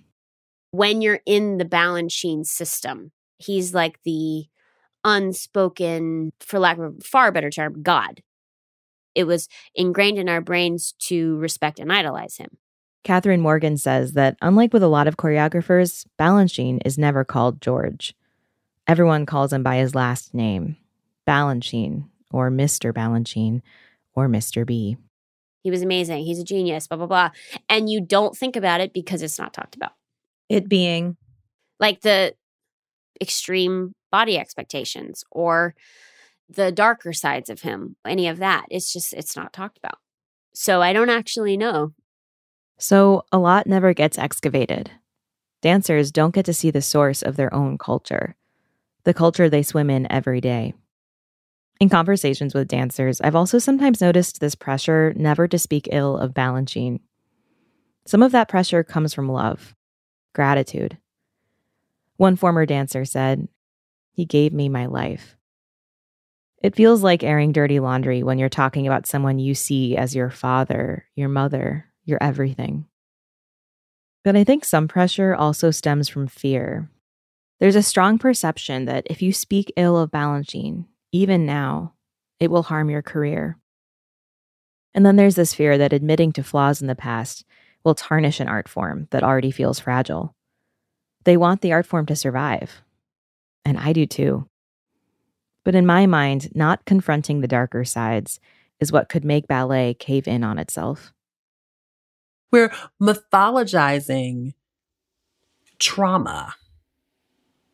[0.72, 4.46] When you're in the Balanchine system, he's like the
[5.04, 8.22] unspoken, for lack of a far better term, God.
[9.16, 12.58] It was ingrained in our brains to respect and idolize him.
[13.04, 18.14] Catherine Morgan says that, unlike with a lot of choreographers, Balanchine is never called George.
[18.86, 20.78] Everyone calls him by his last name
[21.26, 22.94] Balanchine, or Mr.
[22.94, 23.62] Balanchine,
[24.14, 24.66] or Mr.
[24.66, 24.98] B.
[25.68, 26.24] He was amazing.
[26.24, 27.32] He's a genius, blah, blah, blah.
[27.68, 29.92] And you don't think about it because it's not talked about.
[30.48, 31.18] It being
[31.78, 32.36] like the
[33.22, 35.76] extreme body expectations or
[36.48, 38.68] the darker sides of him, any of that.
[38.72, 39.98] It's just, it's not talked about.
[40.54, 41.92] So I don't actually know.
[42.80, 44.90] So a lot never gets excavated.
[45.62, 48.38] Dancers don't get to see the source of their own culture,
[49.04, 50.76] the culture they swim in every day.
[51.80, 56.34] In conversations with dancers, I've also sometimes noticed this pressure never to speak ill of
[56.34, 57.02] Balanchine.
[58.06, 59.76] Some of that pressure comes from love,
[60.34, 60.98] gratitude.
[62.16, 63.48] One former dancer said,
[64.12, 65.38] He gave me my life.
[66.64, 70.32] It feels like airing dirty laundry when you're talking about someone you see as your
[70.32, 72.86] father, your mother, your everything.
[74.24, 76.90] But I think some pressure also stems from fear.
[77.60, 81.94] There's a strong perception that if you speak ill of Balanchine, even now,
[82.40, 83.58] it will harm your career.
[84.94, 87.46] And then there's this fear that admitting to flaws in the past
[87.84, 90.36] will tarnish an art form that already feels fragile.
[91.24, 92.82] They want the art form to survive.
[93.64, 94.48] And I do too.
[95.64, 98.40] But in my mind, not confronting the darker sides
[98.80, 101.14] is what could make ballet cave in on itself.
[102.52, 104.54] We're mythologizing
[105.80, 106.56] trauma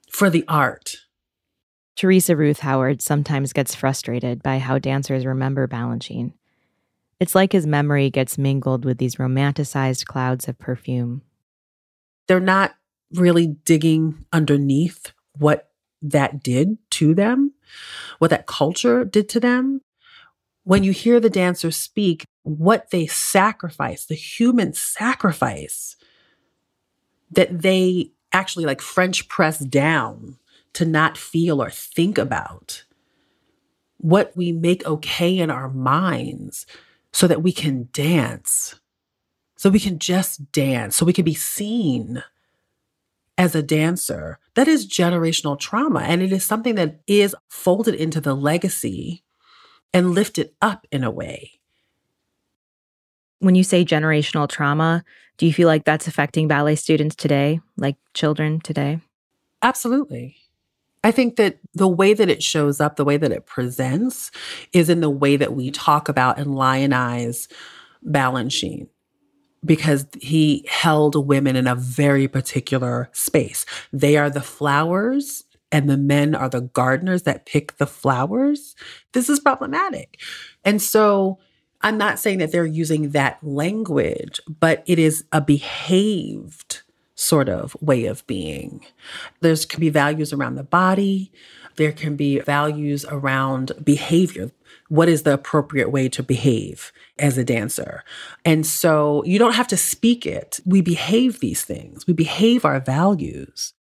[0.10, 0.98] for the art.
[1.96, 6.34] Theresa Ruth Howard sometimes gets frustrated by how dancers remember Balanchine.
[7.20, 11.22] It's like his memory gets mingled with these romanticized clouds of perfume.
[12.28, 12.74] They're not
[13.14, 15.70] really digging underneath what
[16.02, 17.54] that did to them,
[18.20, 19.82] what that culture did to them.
[20.64, 25.96] When you hear the dancers speak, what they sacrifice, the human sacrifice
[27.32, 30.38] that they actually like French press down
[30.74, 32.84] to not feel or think about,
[33.98, 36.66] what we make okay in our minds
[37.14, 38.80] so that we can dance,
[39.56, 42.22] so we can just dance, so we can be seen
[43.38, 44.40] as a dancer.
[44.56, 46.02] That is generational trauma.
[46.02, 49.24] And it is something that is folded into the legacy
[49.94, 51.52] and lifted up in a way.
[53.40, 55.04] When you say generational trauma,
[55.38, 59.00] do you feel like that's affecting ballet students today, like children today?
[59.62, 60.38] Absolutely.
[61.04, 64.32] I think that the way that it shows up, the way that it presents,
[64.72, 67.48] is in the way that we talk about and lionize
[68.06, 68.88] Balanchine
[69.66, 73.66] because he held women in a very particular space.
[73.92, 78.76] They are the flowers and the men are the gardeners that pick the flowers.
[79.14, 80.20] This is problematic.
[80.64, 81.40] And so
[81.82, 86.83] I'm not saying that they're using that language, but it is a behaved
[87.16, 88.86] sort of way of being.
[89.42, 91.32] There's can be values around the body.
[91.76, 94.52] There can be values around behavior.
[94.90, 98.04] What is the appropriate way to behave as a dancer?
[98.46, 100.60] And so you don't have to speak it.
[100.66, 102.06] We behave these things.
[102.06, 103.74] We behave our values.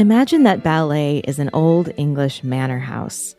[0.00, 3.36] Imagine that ballet is an old English manor house.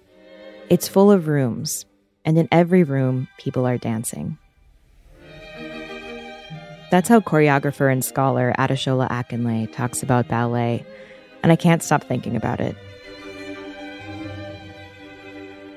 [0.69, 1.87] It's full of rooms,
[2.23, 4.37] and in every room, people are dancing.
[6.91, 10.85] That's how choreographer and scholar Adesola Akinleye talks about ballet,
[11.41, 12.75] and I can't stop thinking about it.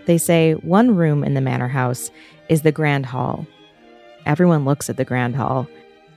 [0.04, 2.10] They say one room in the manor house
[2.50, 3.46] is the grand hall.
[4.26, 5.66] Everyone looks at the grand hall.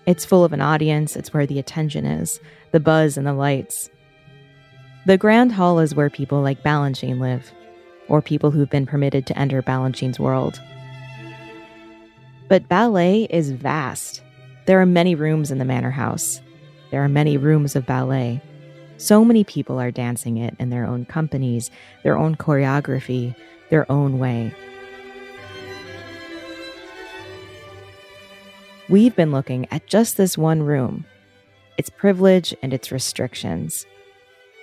[0.05, 2.41] It's full of an audience, it's where the attention is,
[2.73, 3.89] the buzz and the lights.
[5.07, 7.53] The Grand Hall is where people like Balanchine live,
[8.09, 10.59] or people who've been permitted to enter Balanchine's world.
[12.49, 14.21] But ballet is vast.
[14.65, 16.41] There are many rooms in the manor house,
[16.91, 18.41] there are many rooms of ballet.
[18.97, 21.71] So many people are dancing it in their own companies,
[22.03, 23.33] their own choreography,
[23.69, 24.53] their own way.
[28.89, 31.05] We've been looking at just this one room,
[31.77, 33.85] its privilege and its restrictions,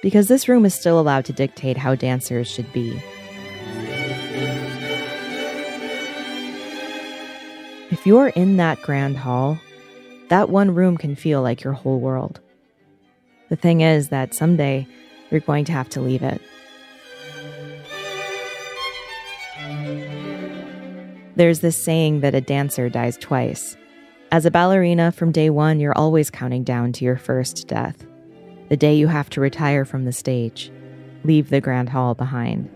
[0.05, 2.90] because this room is still allowed to dictate how dancers should be.
[7.90, 9.59] If you're in that grand hall,
[10.28, 12.38] that one room can feel like your whole world.
[13.48, 14.86] The thing is that someday
[15.30, 16.42] you're going to have to leave it.
[21.34, 23.74] There's this saying that a dancer dies twice.
[24.30, 28.05] As a ballerina, from day one, you're always counting down to your first death.
[28.69, 30.73] The day you have to retire from the stage,
[31.23, 32.71] leave the grand hall behind.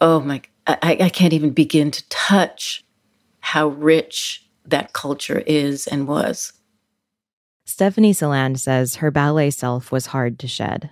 [0.00, 2.84] Oh my, I, I can't even begin to touch
[3.40, 6.52] how rich that culture is and was.
[7.66, 10.90] Stephanie Saland says her ballet self was hard to shed.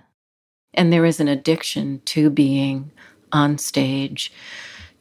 [0.73, 2.91] And there is an addiction to being
[3.31, 4.31] on stage,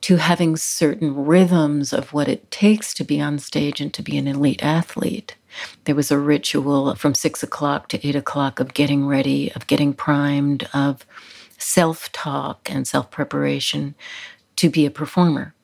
[0.02, 4.18] to having certain rhythms of what it takes to be on stage and to be
[4.18, 5.36] an elite athlete.
[5.84, 9.94] There was a ritual from six o'clock to eight o'clock of getting ready, of getting
[9.94, 11.06] primed, of
[11.56, 13.94] self talk and self preparation
[14.56, 15.54] to be a performer.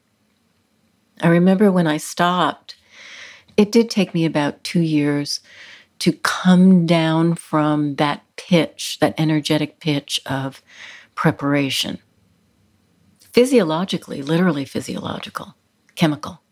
[1.20, 2.76] I remember when I stopped,
[3.56, 5.40] it did take me about two years
[5.98, 10.62] to come down from that pitch, that energetic pitch of
[11.16, 11.98] preparation.
[13.32, 15.54] Physiologically, literally physiological,
[15.94, 16.42] chemical.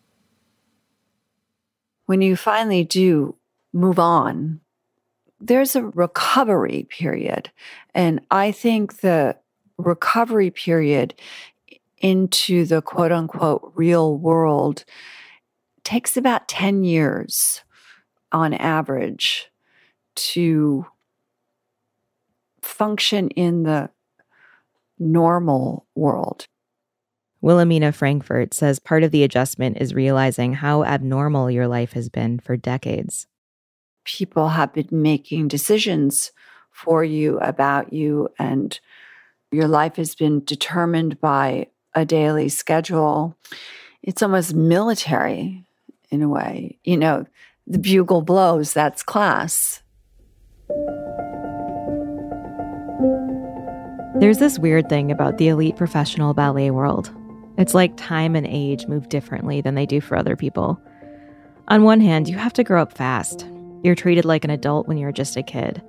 [2.06, 3.36] When you finally do
[3.72, 4.60] move on,
[5.40, 7.50] there's a recovery period.
[7.94, 9.36] And I think the
[9.78, 11.14] recovery period
[11.98, 14.84] into the quote unquote real world
[15.84, 17.62] takes about 10 years
[18.32, 19.50] on average
[20.14, 20.86] to
[22.62, 23.90] function in the
[24.98, 26.46] normal world.
[27.46, 32.40] Wilhelmina Frankfurt says part of the adjustment is realizing how abnormal your life has been
[32.40, 33.28] for decades.
[34.02, 36.32] People have been making decisions
[36.72, 38.80] for you about you, and
[39.52, 43.36] your life has been determined by a daily schedule.
[44.02, 45.62] It's almost military
[46.10, 46.80] in a way.
[46.82, 47.26] You know,
[47.68, 49.84] the bugle blows, that's class.
[54.18, 57.12] There's this weird thing about the elite professional ballet world.
[57.58, 60.80] It's like time and age move differently than they do for other people.
[61.68, 63.46] On one hand, you have to grow up fast.
[63.82, 65.82] You're treated like an adult when you're just a kid.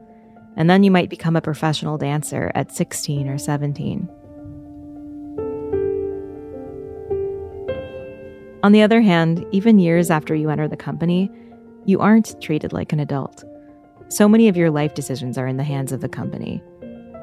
[0.55, 4.09] And then you might become a professional dancer at 16 or 17.
[8.63, 11.29] On the other hand, even years after you enter the company,
[11.85, 13.43] you aren't treated like an adult.
[14.09, 16.63] So many of your life decisions are in the hands of the company.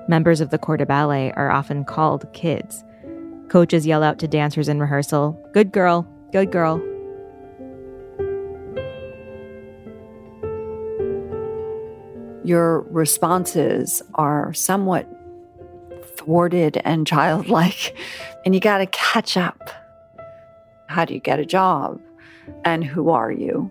[0.07, 2.85] Members of the Corps de Ballet are often called kids.
[3.49, 6.83] Coaches yell out to dancers in rehearsal, Good girl, good girl.
[12.45, 15.09] Your responses are somewhat
[16.17, 17.97] thwarted and childlike,
[18.45, 19.71] and you got to catch up.
[20.89, 22.01] How do you get a job?
[22.65, 23.71] And who are you?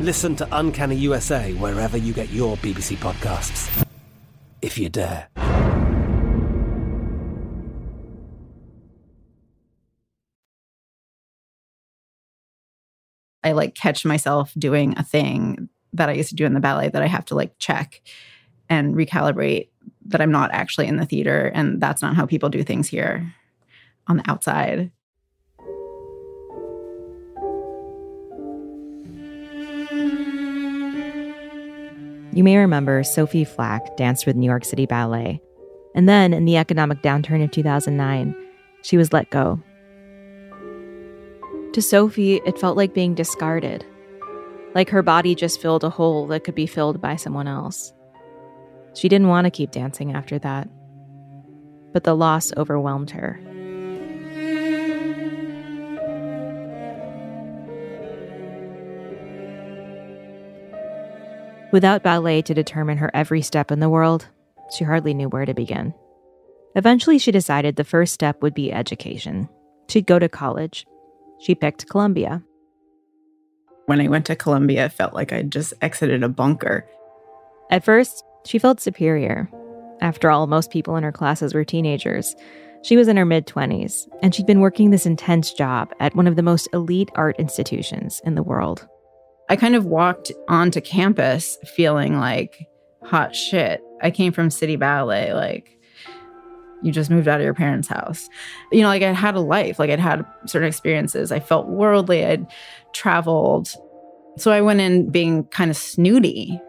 [0.00, 3.86] Listen to Uncanny USA wherever you get your BBC podcasts,
[4.60, 5.28] if you dare.
[13.44, 16.88] I like catch myself doing a thing that I used to do in the ballet
[16.88, 18.02] that I have to like check
[18.68, 19.68] and recalibrate
[20.06, 23.32] that I'm not actually in the theater and that's not how people do things here
[24.08, 24.90] on the outside.
[32.34, 35.40] You may remember Sophie Flack danced with New York City Ballet.
[35.94, 38.34] And then, in the economic downturn of 2009,
[38.82, 39.62] she was let go.
[41.74, 43.86] To Sophie, it felt like being discarded,
[44.74, 47.92] like her body just filled a hole that could be filled by someone else.
[48.94, 50.68] She didn't want to keep dancing after that,
[51.92, 53.40] but the loss overwhelmed her.
[61.74, 64.28] Without ballet to determine her every step in the world,
[64.70, 65.92] she hardly knew where to begin.
[66.76, 69.48] Eventually, she decided the first step would be education.
[69.88, 70.86] She'd go to college.
[71.40, 72.44] She picked Columbia.
[73.86, 76.86] When I went to Columbia, it felt like I'd just exited a bunker.
[77.72, 79.50] At first, she felt superior.
[80.00, 82.36] After all, most people in her classes were teenagers.
[82.84, 86.28] She was in her mid 20s, and she'd been working this intense job at one
[86.28, 88.86] of the most elite art institutions in the world.
[89.48, 92.66] I kind of walked onto campus feeling like
[93.02, 93.82] hot shit.
[94.00, 95.78] I came from City Ballet, like
[96.82, 98.28] you just moved out of your parents' house.
[98.70, 101.32] You know, like I had a life, like I'd had certain experiences.
[101.32, 102.46] I felt worldly, I'd
[102.92, 103.74] traveled.
[104.36, 106.60] So I went in being kind of snooty.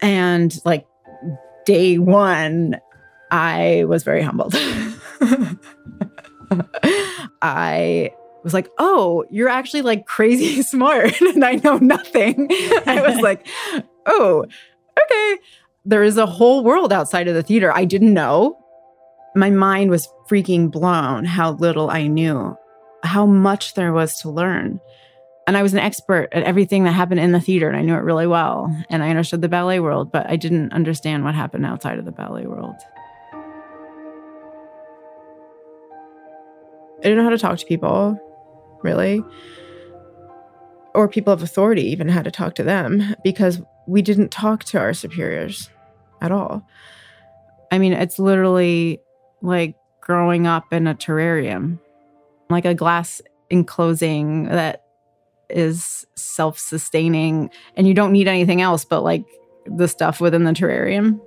[0.00, 0.86] And like
[1.66, 2.80] day one,
[3.30, 4.54] I was very humbled.
[7.42, 8.12] I
[8.44, 12.46] was like, oh, you're actually like crazy smart and I know nothing.
[12.86, 13.48] I was like,
[14.06, 14.44] oh,
[15.02, 15.38] okay.
[15.86, 18.58] There is a whole world outside of the theater I didn't know.
[19.34, 22.56] My mind was freaking blown how little I knew,
[23.02, 24.80] how much there was to learn.
[25.46, 27.94] And I was an expert at everything that happened in the theater and I knew
[27.94, 28.74] it really well.
[28.88, 32.12] And I understood the ballet world, but I didn't understand what happened outside of the
[32.12, 32.76] ballet world.
[36.98, 38.18] I didn't know how to talk to people
[38.84, 39.24] really.
[40.94, 44.78] Or people of authority even had to talk to them because we didn't talk to
[44.78, 45.68] our superiors
[46.20, 46.64] at all.
[47.72, 49.00] I mean, it's literally
[49.42, 51.80] like growing up in a terrarium,
[52.48, 53.20] like a glass
[53.50, 54.84] enclosing that
[55.50, 59.24] is self sustaining, and you don't need anything else but like
[59.66, 61.20] the stuff within the terrarium.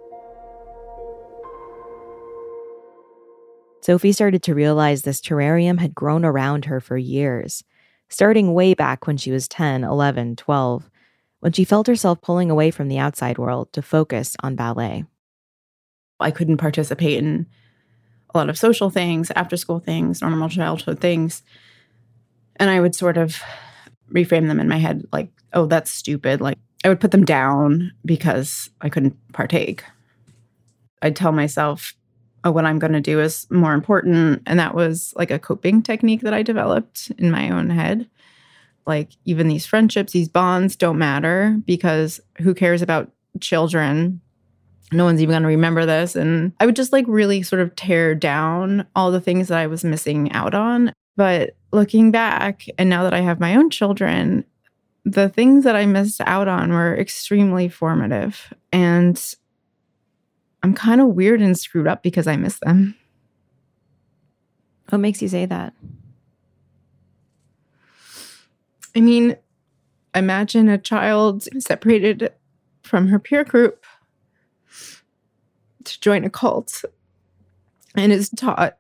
[3.88, 7.64] Sophie started to realize this terrarium had grown around her for years,
[8.10, 10.90] starting way back when she was 10, 11, 12,
[11.40, 15.06] when she felt herself pulling away from the outside world to focus on ballet.
[16.20, 17.46] I couldn't participate in
[18.36, 21.42] a lot of social things, after school things, normal childhood things.
[22.58, 23.42] And I would sort of
[24.12, 26.42] reframe them in my head like, oh, that's stupid.
[26.42, 29.86] Like, I would put them down because I couldn't partake.
[31.02, 31.94] I'd tell myself,
[32.44, 34.44] oh, what I'm going to do is more important.
[34.46, 38.10] And that was like a coping technique that I developed in my own head.
[38.86, 43.12] Like, even these friendships, these bonds don't matter because who cares about
[43.42, 44.22] children?
[44.94, 46.16] No one's even going to remember this.
[46.16, 49.68] And I would just like really sort of tear down all the things that I
[49.68, 50.94] was missing out on.
[51.18, 54.46] But looking back, and now that I have my own children,
[55.04, 58.54] the things that I missed out on were extremely formative.
[58.72, 59.22] And
[60.68, 62.93] I'm kind of weird and screwed up because I miss them.
[64.89, 65.74] What makes you say that?
[68.93, 69.38] I mean,
[70.13, 72.34] imagine a child separated
[72.84, 73.86] from her peer group
[75.86, 76.84] to join a cult
[77.95, 78.78] and is taught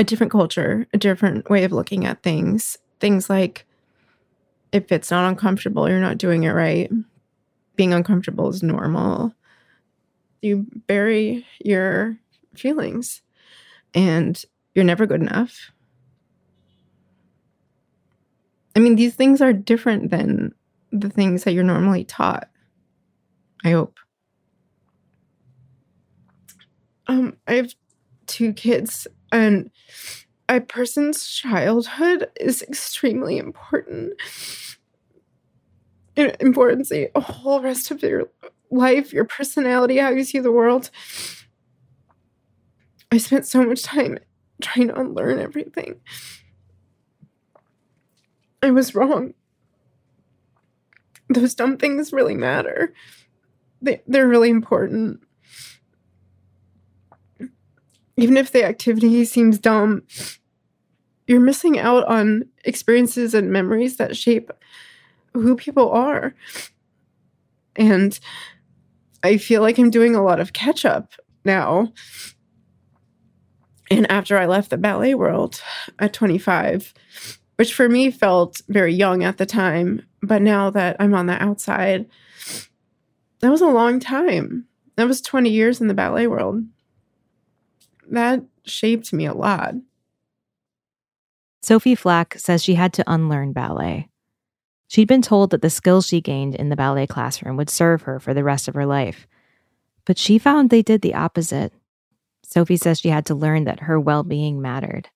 [0.00, 2.76] a different culture, a different way of looking at things.
[2.98, 3.66] Things like
[4.72, 6.90] if it's not uncomfortable, you're not doing it right
[7.76, 9.32] being uncomfortable is normal.
[10.42, 12.16] You bury your
[12.54, 13.22] feelings
[13.94, 14.42] and
[14.74, 15.70] you're never good enough.
[18.74, 20.54] I mean, these things are different than
[20.92, 22.48] the things that you're normally taught.
[23.64, 23.98] I hope.
[27.06, 27.74] Um, I have
[28.26, 29.70] two kids, and
[30.48, 34.12] a person's childhood is extremely important.
[36.16, 38.30] Important the whole rest of your
[38.70, 40.90] life, your personality, how you see the world.
[43.12, 44.18] I spent so much time
[44.60, 46.00] trying to unlearn everything.
[48.62, 49.34] I was wrong.
[51.28, 52.94] Those dumb things really matter.
[53.82, 55.20] They, they're really important.
[58.16, 60.02] Even if the activity seems dumb,
[61.26, 64.50] you're missing out on experiences and memories that shape
[65.40, 66.34] who people are.
[67.76, 68.18] And
[69.22, 71.12] I feel like I'm doing a lot of catch up
[71.44, 71.92] now.
[73.90, 75.62] And after I left the ballet world
[75.98, 76.92] at 25,
[77.56, 81.40] which for me felt very young at the time, but now that I'm on the
[81.42, 82.06] outside,
[83.40, 84.66] that was a long time.
[84.96, 86.64] That was 20 years in the ballet world.
[88.08, 89.74] That shaped me a lot.
[91.62, 94.08] Sophie Flack says she had to unlearn ballet.
[94.88, 98.20] She'd been told that the skills she gained in the ballet classroom would serve her
[98.20, 99.26] for the rest of her life.
[100.04, 101.72] But she found they did the opposite.
[102.44, 105.08] Sophie says she had to learn that her well being mattered.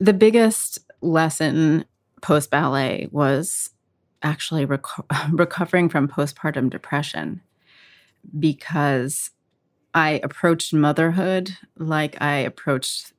[0.00, 1.84] The biggest lesson
[2.20, 3.70] post ballet was
[4.22, 7.40] actually reco- recovering from postpartum depression
[8.38, 9.30] because
[9.94, 13.12] I approached motherhood like I approached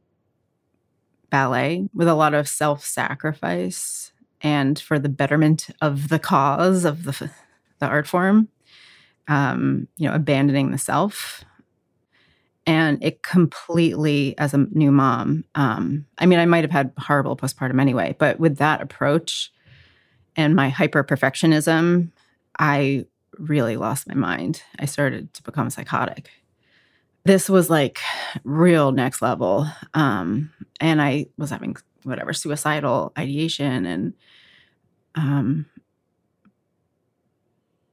[1.30, 4.12] ballet with a lot of self sacrifice
[4.44, 7.32] and for the betterment of the cause of the,
[7.80, 8.50] the art form,
[9.30, 11.46] um, you know, abandoning the self.
[12.66, 17.36] And it completely, as a new mom, um, I mean, I might have had horrible
[17.36, 19.52] postpartum anyway, but with that approach
[20.36, 22.12] and my hyper perfectionism,
[22.60, 23.06] I
[23.38, 24.62] really lost my mind.
[24.80, 26.30] I started to become psychotic.
[27.26, 28.00] This was like
[28.44, 29.68] real next level.
[29.94, 34.14] Um, and I was having whatever suicidal ideation and
[35.16, 35.66] um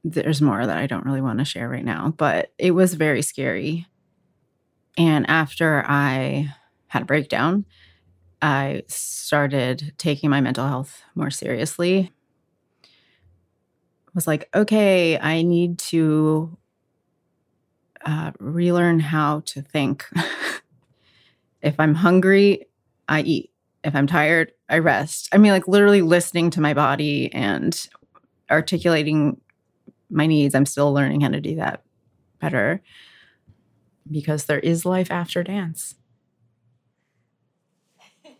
[0.03, 3.21] there's more that I don't really want to share right now, but it was very
[3.21, 3.85] scary.
[4.97, 6.53] And after I
[6.87, 7.65] had a breakdown,
[8.41, 12.11] I started taking my mental health more seriously.
[14.13, 16.57] Was like, okay, I need to
[18.05, 20.05] uh, relearn how to think.
[21.61, 22.65] if I'm hungry,
[23.07, 23.50] I eat.
[23.83, 25.29] If I'm tired, I rest.
[25.31, 27.87] I mean, like literally listening to my body and
[28.49, 29.39] articulating
[30.09, 30.53] my needs.
[30.53, 31.81] I'm still learning how to do that
[32.39, 32.81] better
[34.09, 35.95] because there is life after dance.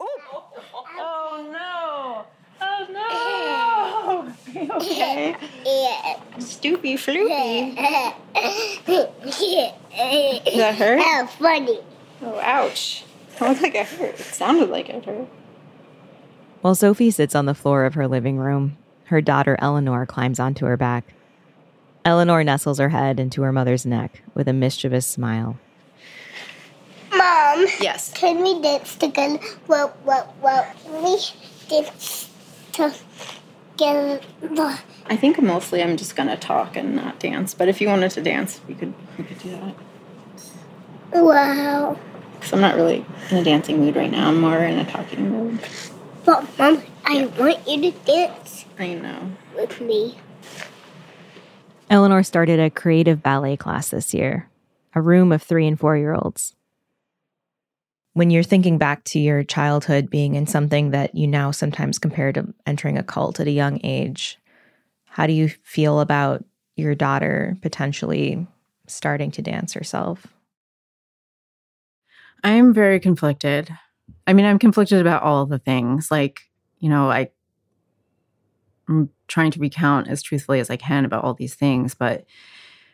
[0.00, 0.52] Oh,
[1.00, 2.26] oh no!
[2.60, 2.86] Oh
[4.52, 4.70] no!
[4.76, 5.36] okay?
[6.38, 7.74] Stoopy floopy.
[10.44, 11.00] Does that hurt?
[11.02, 11.78] Oh, funny.
[12.22, 13.04] Oh, ouch.
[13.40, 14.18] It looked like it hurt.
[14.18, 15.28] It sounded like it hurt.
[16.60, 20.66] While Sophie sits on the floor of her living room, her daughter Eleanor climbs onto
[20.66, 21.14] her back.
[22.04, 25.56] Eleanor nestles her head into her mother's neck with a mischievous smile.
[27.14, 27.66] Mom.
[27.80, 28.12] Yes.
[28.12, 29.38] Can we dance together?
[29.66, 30.66] Well, well, well,
[31.02, 31.18] we
[31.68, 32.28] dance
[32.72, 34.20] together.
[35.06, 37.54] I think mostly I'm just gonna talk and not dance.
[37.54, 39.74] But if you wanted to dance, we could we could do that.
[41.22, 41.98] Wow.
[42.38, 44.28] Because I'm not really in a dancing mood right now.
[44.28, 45.58] I'm more in a talking mood.
[46.24, 49.32] But Mom, I want you to dance I know.
[49.56, 50.16] with me.
[51.90, 54.48] Eleanor started a creative ballet class this year,
[54.94, 56.54] a room of three and four year olds.
[58.12, 62.32] When you're thinking back to your childhood being in something that you now sometimes compare
[62.32, 64.38] to entering a cult at a young age,
[65.06, 66.44] how do you feel about
[66.76, 68.46] your daughter potentially
[68.86, 70.26] starting to dance herself?
[72.44, 73.70] I'm very conflicted.
[74.26, 76.10] I mean, I'm conflicted about all the things.
[76.10, 76.42] Like,
[76.78, 77.30] you know, I
[78.88, 82.24] I'm trying to recount as truthfully as I can about all these things, but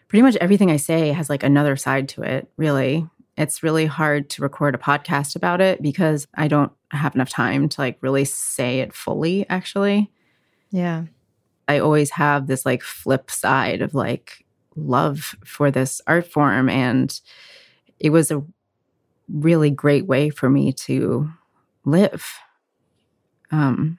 [0.08, 3.06] pretty much everything I say has like another side to it, really.
[3.36, 7.68] It's really hard to record a podcast about it because I don't have enough time
[7.68, 10.10] to like really say it fully, actually.
[10.70, 11.04] Yeah.
[11.66, 14.44] I always have this like flip side of like
[14.76, 16.68] love for this art form.
[16.68, 17.18] And
[17.98, 18.44] it was a
[19.28, 21.30] really great way for me to
[21.84, 22.26] live.
[23.50, 23.98] Um,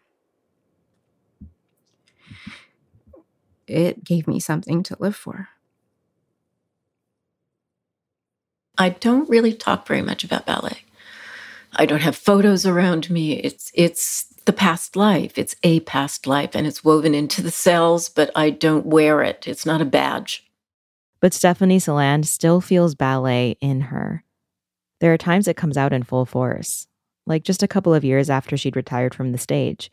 [3.68, 5.50] it gave me something to live for.
[8.78, 10.80] I don't really talk very much about ballet.
[11.74, 13.34] I don't have photos around me.
[13.34, 15.38] It's it's the past life.
[15.38, 19.48] It's a past life and it's woven into the cells, but I don't wear it.
[19.48, 20.46] It's not a badge.
[21.20, 24.24] But Stephanie Saland still feels ballet in her.
[25.02, 26.88] There are times it comes out in full force,
[27.26, 29.92] like just a couple of years after she'd retired from the stage.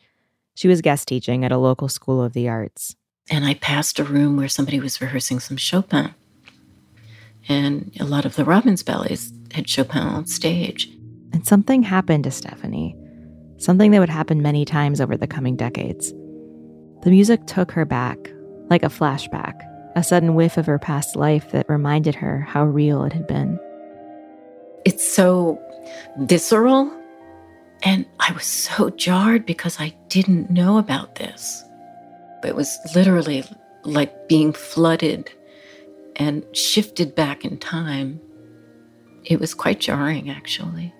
[0.54, 2.94] She was guest teaching at a local school of the arts.
[3.30, 6.14] And I passed a room where somebody was rehearsing some Chopin.
[7.48, 10.88] And a lot of the Robbins ballets had Chopin on stage.
[11.32, 12.96] And something happened to Stephanie,
[13.58, 16.12] something that would happen many times over the coming decades.
[17.02, 18.18] The music took her back,
[18.70, 19.60] like a flashback,
[19.96, 23.58] a sudden whiff of her past life that reminded her how real it had been.
[24.84, 25.60] It's so
[26.18, 26.90] visceral.
[27.84, 31.64] And I was so jarred because I didn't know about this.
[32.44, 33.44] It was literally
[33.84, 35.30] like being flooded
[36.16, 38.20] and shifted back in time.
[39.24, 40.92] It was quite jarring, actually.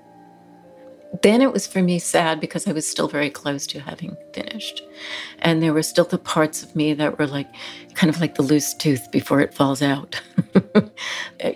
[1.21, 4.83] Then it was for me sad because I was still very close to having finished.
[5.41, 7.49] And there were still the parts of me that were like
[7.95, 10.21] kind of like the loose tooth before it falls out.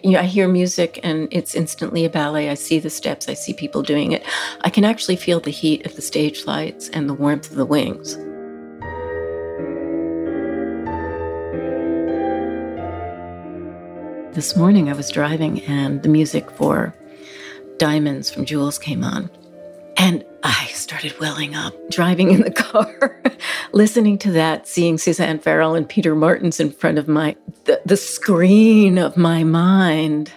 [0.04, 2.50] you know, I hear music and it's instantly a ballet.
[2.50, 4.22] I see the steps, I see people doing it.
[4.60, 7.64] I can actually feel the heat of the stage lights and the warmth of the
[7.64, 8.16] wings.
[14.34, 16.94] This morning I was driving and the music for
[17.78, 19.30] Diamonds from Jewels came on.
[19.96, 23.20] And I started welling up, driving in the car,
[23.72, 27.96] listening to that, seeing Suzanne Farrell and Peter Martins in front of my the, the
[27.96, 30.32] screen of my mind,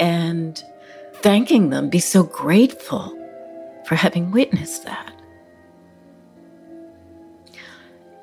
[0.00, 0.62] and
[1.16, 3.16] thanking them, be so grateful
[3.86, 5.12] for having witnessed that.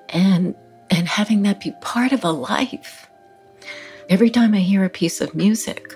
[0.09, 0.55] And
[0.89, 3.07] and having that be part of a life.
[4.09, 5.93] Every time I hear a piece of music,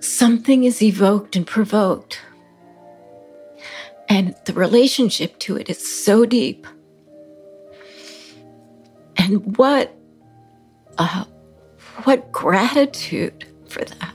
[0.00, 2.22] something is evoked and provoked
[4.10, 6.66] and the relationship to it is so deep.
[9.16, 9.96] And what,
[10.98, 11.24] uh,
[12.02, 14.14] what gratitude for that.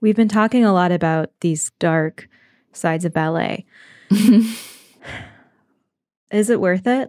[0.00, 2.28] We've been talking a lot about these dark
[2.72, 3.64] sides of ballet.
[6.30, 7.08] Is it worth it?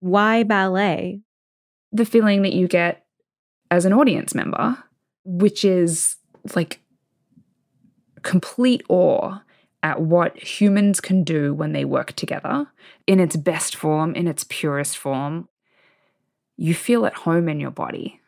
[0.00, 1.20] Why ballet?
[1.92, 3.04] The feeling that you get
[3.70, 4.76] as an audience member,
[5.24, 6.16] which is
[6.54, 6.80] like
[8.22, 9.38] complete awe
[9.82, 12.66] at what humans can do when they work together
[13.06, 15.48] in its best form, in its purest form.
[16.56, 18.20] You feel at home in your body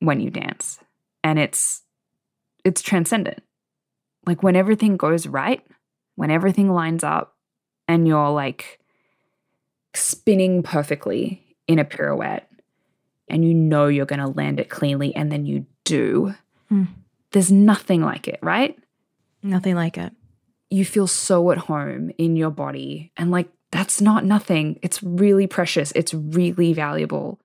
[0.00, 0.80] when you dance.
[1.22, 1.82] And it's
[2.64, 3.42] it's transcendent.
[4.26, 5.64] Like when everything goes right,
[6.16, 7.35] when everything lines up,
[7.88, 8.80] and you're like
[9.94, 12.48] spinning perfectly in a pirouette
[13.28, 16.34] and you know you're going to land it cleanly and then you do,
[16.70, 16.86] mm.
[17.32, 18.78] there's nothing like it, right?
[19.42, 20.12] Nothing like it.
[20.70, 24.78] You feel so at home in your body and like that's not nothing.
[24.82, 25.92] It's really precious.
[25.92, 27.40] It's really valuable.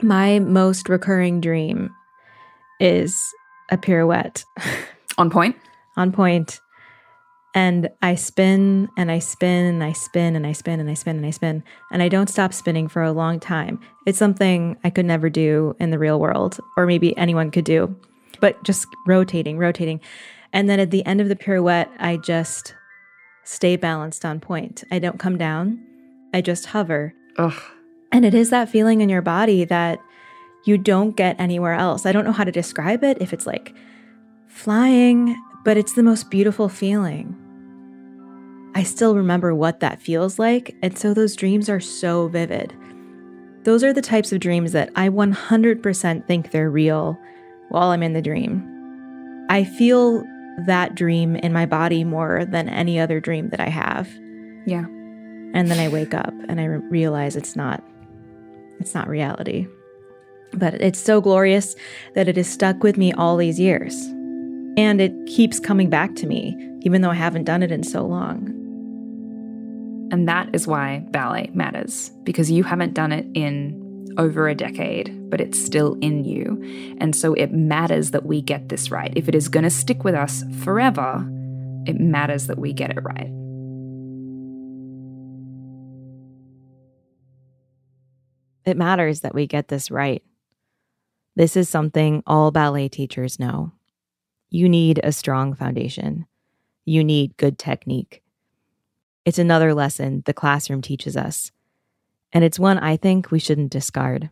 [0.00, 1.94] My most recurring dream
[2.80, 3.20] is
[3.70, 4.44] a pirouette.
[5.18, 5.56] On pointe?
[5.96, 6.60] On pointe.
[7.54, 11.16] And I spin and I spin and I spin and I spin and I spin
[11.16, 11.62] and I spin.
[11.90, 13.78] And I don't stop spinning for a long time.
[14.06, 17.94] It's something I could never do in the real world, or maybe anyone could do,
[18.40, 20.00] but just rotating, rotating.
[20.54, 22.74] And then at the end of the pirouette, I just
[23.44, 24.84] stay balanced on pointe.
[24.90, 25.84] I don't come down,
[26.32, 27.12] I just hover.
[27.36, 27.60] Ugh.
[28.10, 29.98] And it is that feeling in your body that
[30.64, 32.06] you don't get anywhere else.
[32.06, 33.18] I don't know how to describe it.
[33.20, 33.74] If it's like,
[34.52, 37.36] flying, but it's the most beautiful feeling.
[38.74, 42.72] I still remember what that feels like, and so those dreams are so vivid.
[43.64, 47.18] Those are the types of dreams that I 100% think they're real
[47.68, 48.68] while I'm in the dream.
[49.48, 50.24] I feel
[50.66, 54.08] that dream in my body more than any other dream that I have.
[54.66, 54.84] Yeah.
[55.54, 57.82] And then I wake up and I re- realize it's not
[58.80, 59.66] it's not reality.
[60.54, 61.76] But it's so glorious
[62.14, 64.12] that it has stuck with me all these years.
[64.76, 68.04] And it keeps coming back to me, even though I haven't done it in so
[68.04, 68.48] long.
[70.10, 73.80] And that is why ballet matters, because you haven't done it in
[74.18, 76.96] over a decade, but it's still in you.
[77.00, 79.12] And so it matters that we get this right.
[79.16, 81.26] If it is going to stick with us forever,
[81.86, 83.30] it matters that we get it right.
[88.64, 90.22] it matters that we get this right.
[91.34, 93.72] This is something all ballet teachers know.
[94.54, 96.26] You need a strong foundation.
[96.84, 98.22] You need good technique.
[99.24, 101.50] It's another lesson the classroom teaches us,
[102.34, 104.28] and it's one I think we shouldn't discard.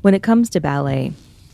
[0.00, 1.12] When it comes to ballet,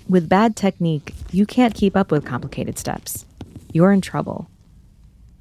[0.09, 3.27] with bad technique, you can't keep up with complicated steps.
[3.73, 4.51] You're in trouble.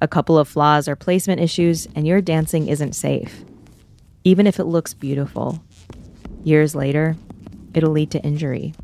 [0.00, 3.44] A couple of flaws or placement issues, and your dancing isn't safe,
[4.24, 5.62] even if it looks beautiful.
[6.44, 7.16] Years later,
[7.74, 8.74] it'll lead to injury.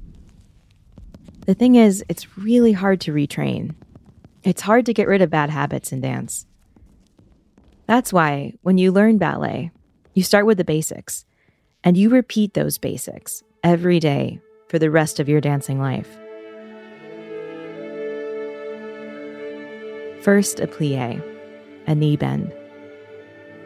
[1.47, 3.75] The thing is, it's really hard to retrain.
[4.43, 6.47] It's hard to get rid of bad habits in dance.
[7.87, 9.71] That's why, when you learn ballet,
[10.15, 11.27] you start with the basics
[11.83, 14.41] and you repeat those basics every day
[14.75, 16.19] for the rest of your dancing life.
[20.21, 21.23] First, a plie,
[21.87, 22.53] a knee bend.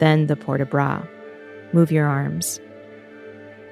[0.01, 1.03] Then the port de bras,
[1.73, 2.61] move your arms.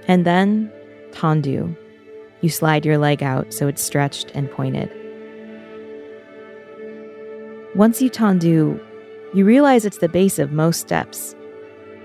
[0.09, 0.73] And then,
[1.11, 1.77] tendu,
[2.41, 4.91] you slide your leg out so it's stretched and pointed.
[7.75, 8.83] Once you tendu,
[9.35, 11.35] you realize it's the base of most steps.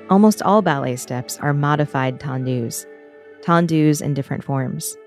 [0.10, 2.86] Almost all ballet steps are modified tendus,
[3.44, 4.98] tendus in different forms.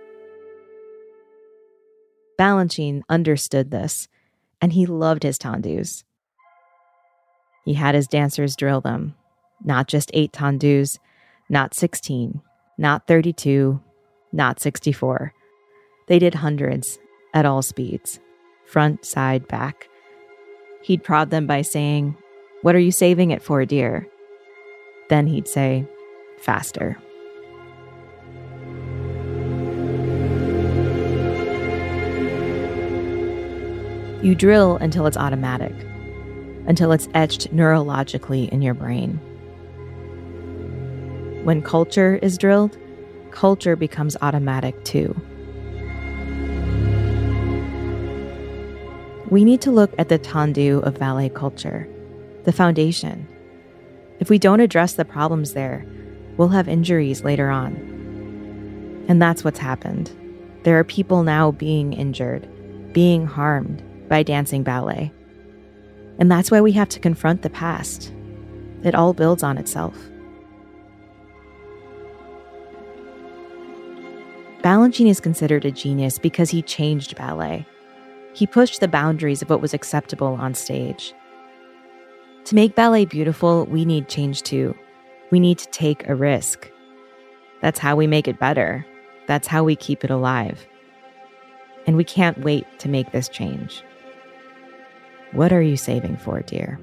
[2.39, 4.09] Balanchine understood this,
[4.61, 6.05] and he loved his tendus.
[7.65, 9.15] He had his dancers drill them,
[9.65, 10.99] not just eight tendus,
[11.49, 12.43] not 16,
[12.77, 13.81] not 32,
[14.33, 15.33] not 64.
[16.09, 16.99] They did hundreds
[17.33, 18.21] at all speeds,
[18.67, 19.89] front, side, back.
[20.83, 22.17] He'd prod them by saying,
[22.63, 24.07] What are you saving it for, dear?
[25.09, 25.87] Then he'd say,
[26.39, 26.99] Faster.
[34.25, 35.75] You drill until it's automatic,
[36.67, 39.21] until it's etched neurologically in your brain.
[41.45, 42.79] When culture is drilled,
[43.33, 45.15] culture becomes automatic too.
[49.29, 51.87] We need to look at the tendu of ballet culture,
[52.45, 53.29] the foundation.
[54.21, 55.85] If we don't address the problems there,
[56.39, 57.75] we'll have injuries later on.
[59.07, 60.11] And that's what's happened.
[60.63, 62.49] There are people now being injured,
[62.95, 65.13] being harmed by dancing ballet.
[66.19, 68.13] And that's why we have to confront the past.
[68.83, 69.97] It all builds on itself.
[74.63, 77.67] Balanchine is considered a genius because he changed ballet.
[78.33, 81.13] He pushed the boundaries of what was acceptable on stage.
[82.47, 84.75] To make ballet beautiful, we need change too.
[85.31, 86.71] We need to take a risk.
[87.61, 88.87] That's how we make it better.
[89.27, 90.67] That's how we keep it alive.
[91.87, 93.83] And we can't wait to make this change.
[95.35, 96.79] What are you saving for, dear?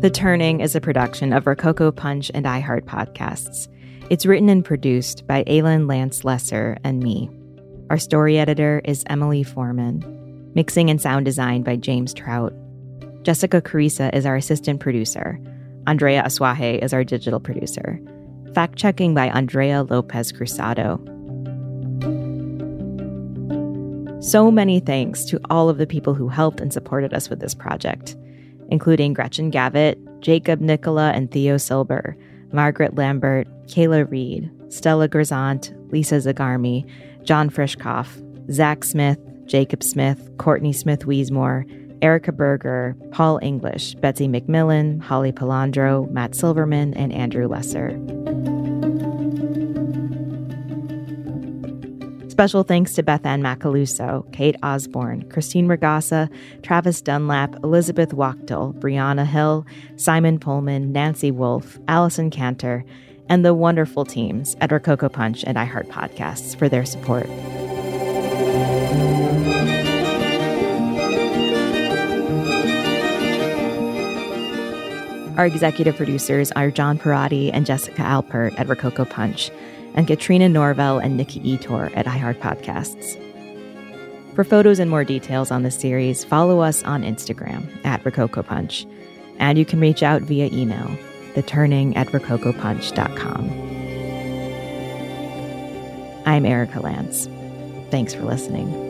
[0.00, 3.68] The Turning is a production of Rococo Punch and iHeart Podcasts.
[4.10, 7.30] It's written and produced by Aylin Lance Lesser and me.
[7.90, 10.52] Our story editor is Emily Foreman.
[10.54, 12.54] Mixing and sound design by James Trout.
[13.24, 15.40] Jessica Carissa is our assistant producer.
[15.88, 17.98] Andrea Asuaje is our digital producer.
[18.54, 21.00] Fact checking by Andrea Lopez Cruzado.
[24.22, 27.56] So many thanks to all of the people who helped and supported us with this
[27.56, 28.14] project,
[28.68, 32.16] including Gretchen Gavitt, Jacob Nicola and Theo Silber,
[32.52, 36.88] Margaret Lambert, Kayla Reed, Stella Grisant, Lisa Zagarmi,
[37.24, 38.08] John Frischkoff,
[38.50, 41.64] Zach Smith, Jacob Smith, Courtney Smith Weesmore,
[42.02, 47.90] Erica Berger, Paul English, Betsy McMillan, Holly Palandro, Matt Silverman, and Andrew Lesser.
[52.30, 56.30] Special thanks to Beth Ann Macaluso, Kate Osborne, Christine Regassa,
[56.62, 59.66] Travis Dunlap, Elizabeth Wachtel, Brianna Hill,
[59.96, 62.82] Simon Pullman, Nancy Wolf, Allison Cantor,
[63.30, 67.28] and the wonderful teams at Rococo Punch and iHeart Podcasts for their support.
[75.38, 79.50] Our executive producers are John Parati and Jessica Alpert at Rococo Punch,
[79.94, 83.16] and Katrina Norvel and Nikki Ettore at iHeart Podcasts.
[84.34, 88.86] For photos and more details on the series, follow us on Instagram at Rococo Punch,
[89.38, 90.90] and you can reach out via email
[91.34, 93.50] the turning at rococopunch.com.
[96.26, 97.28] I'm Erika Lantz.
[97.90, 98.89] Thanks for listening.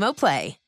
[0.13, 0.60] Play.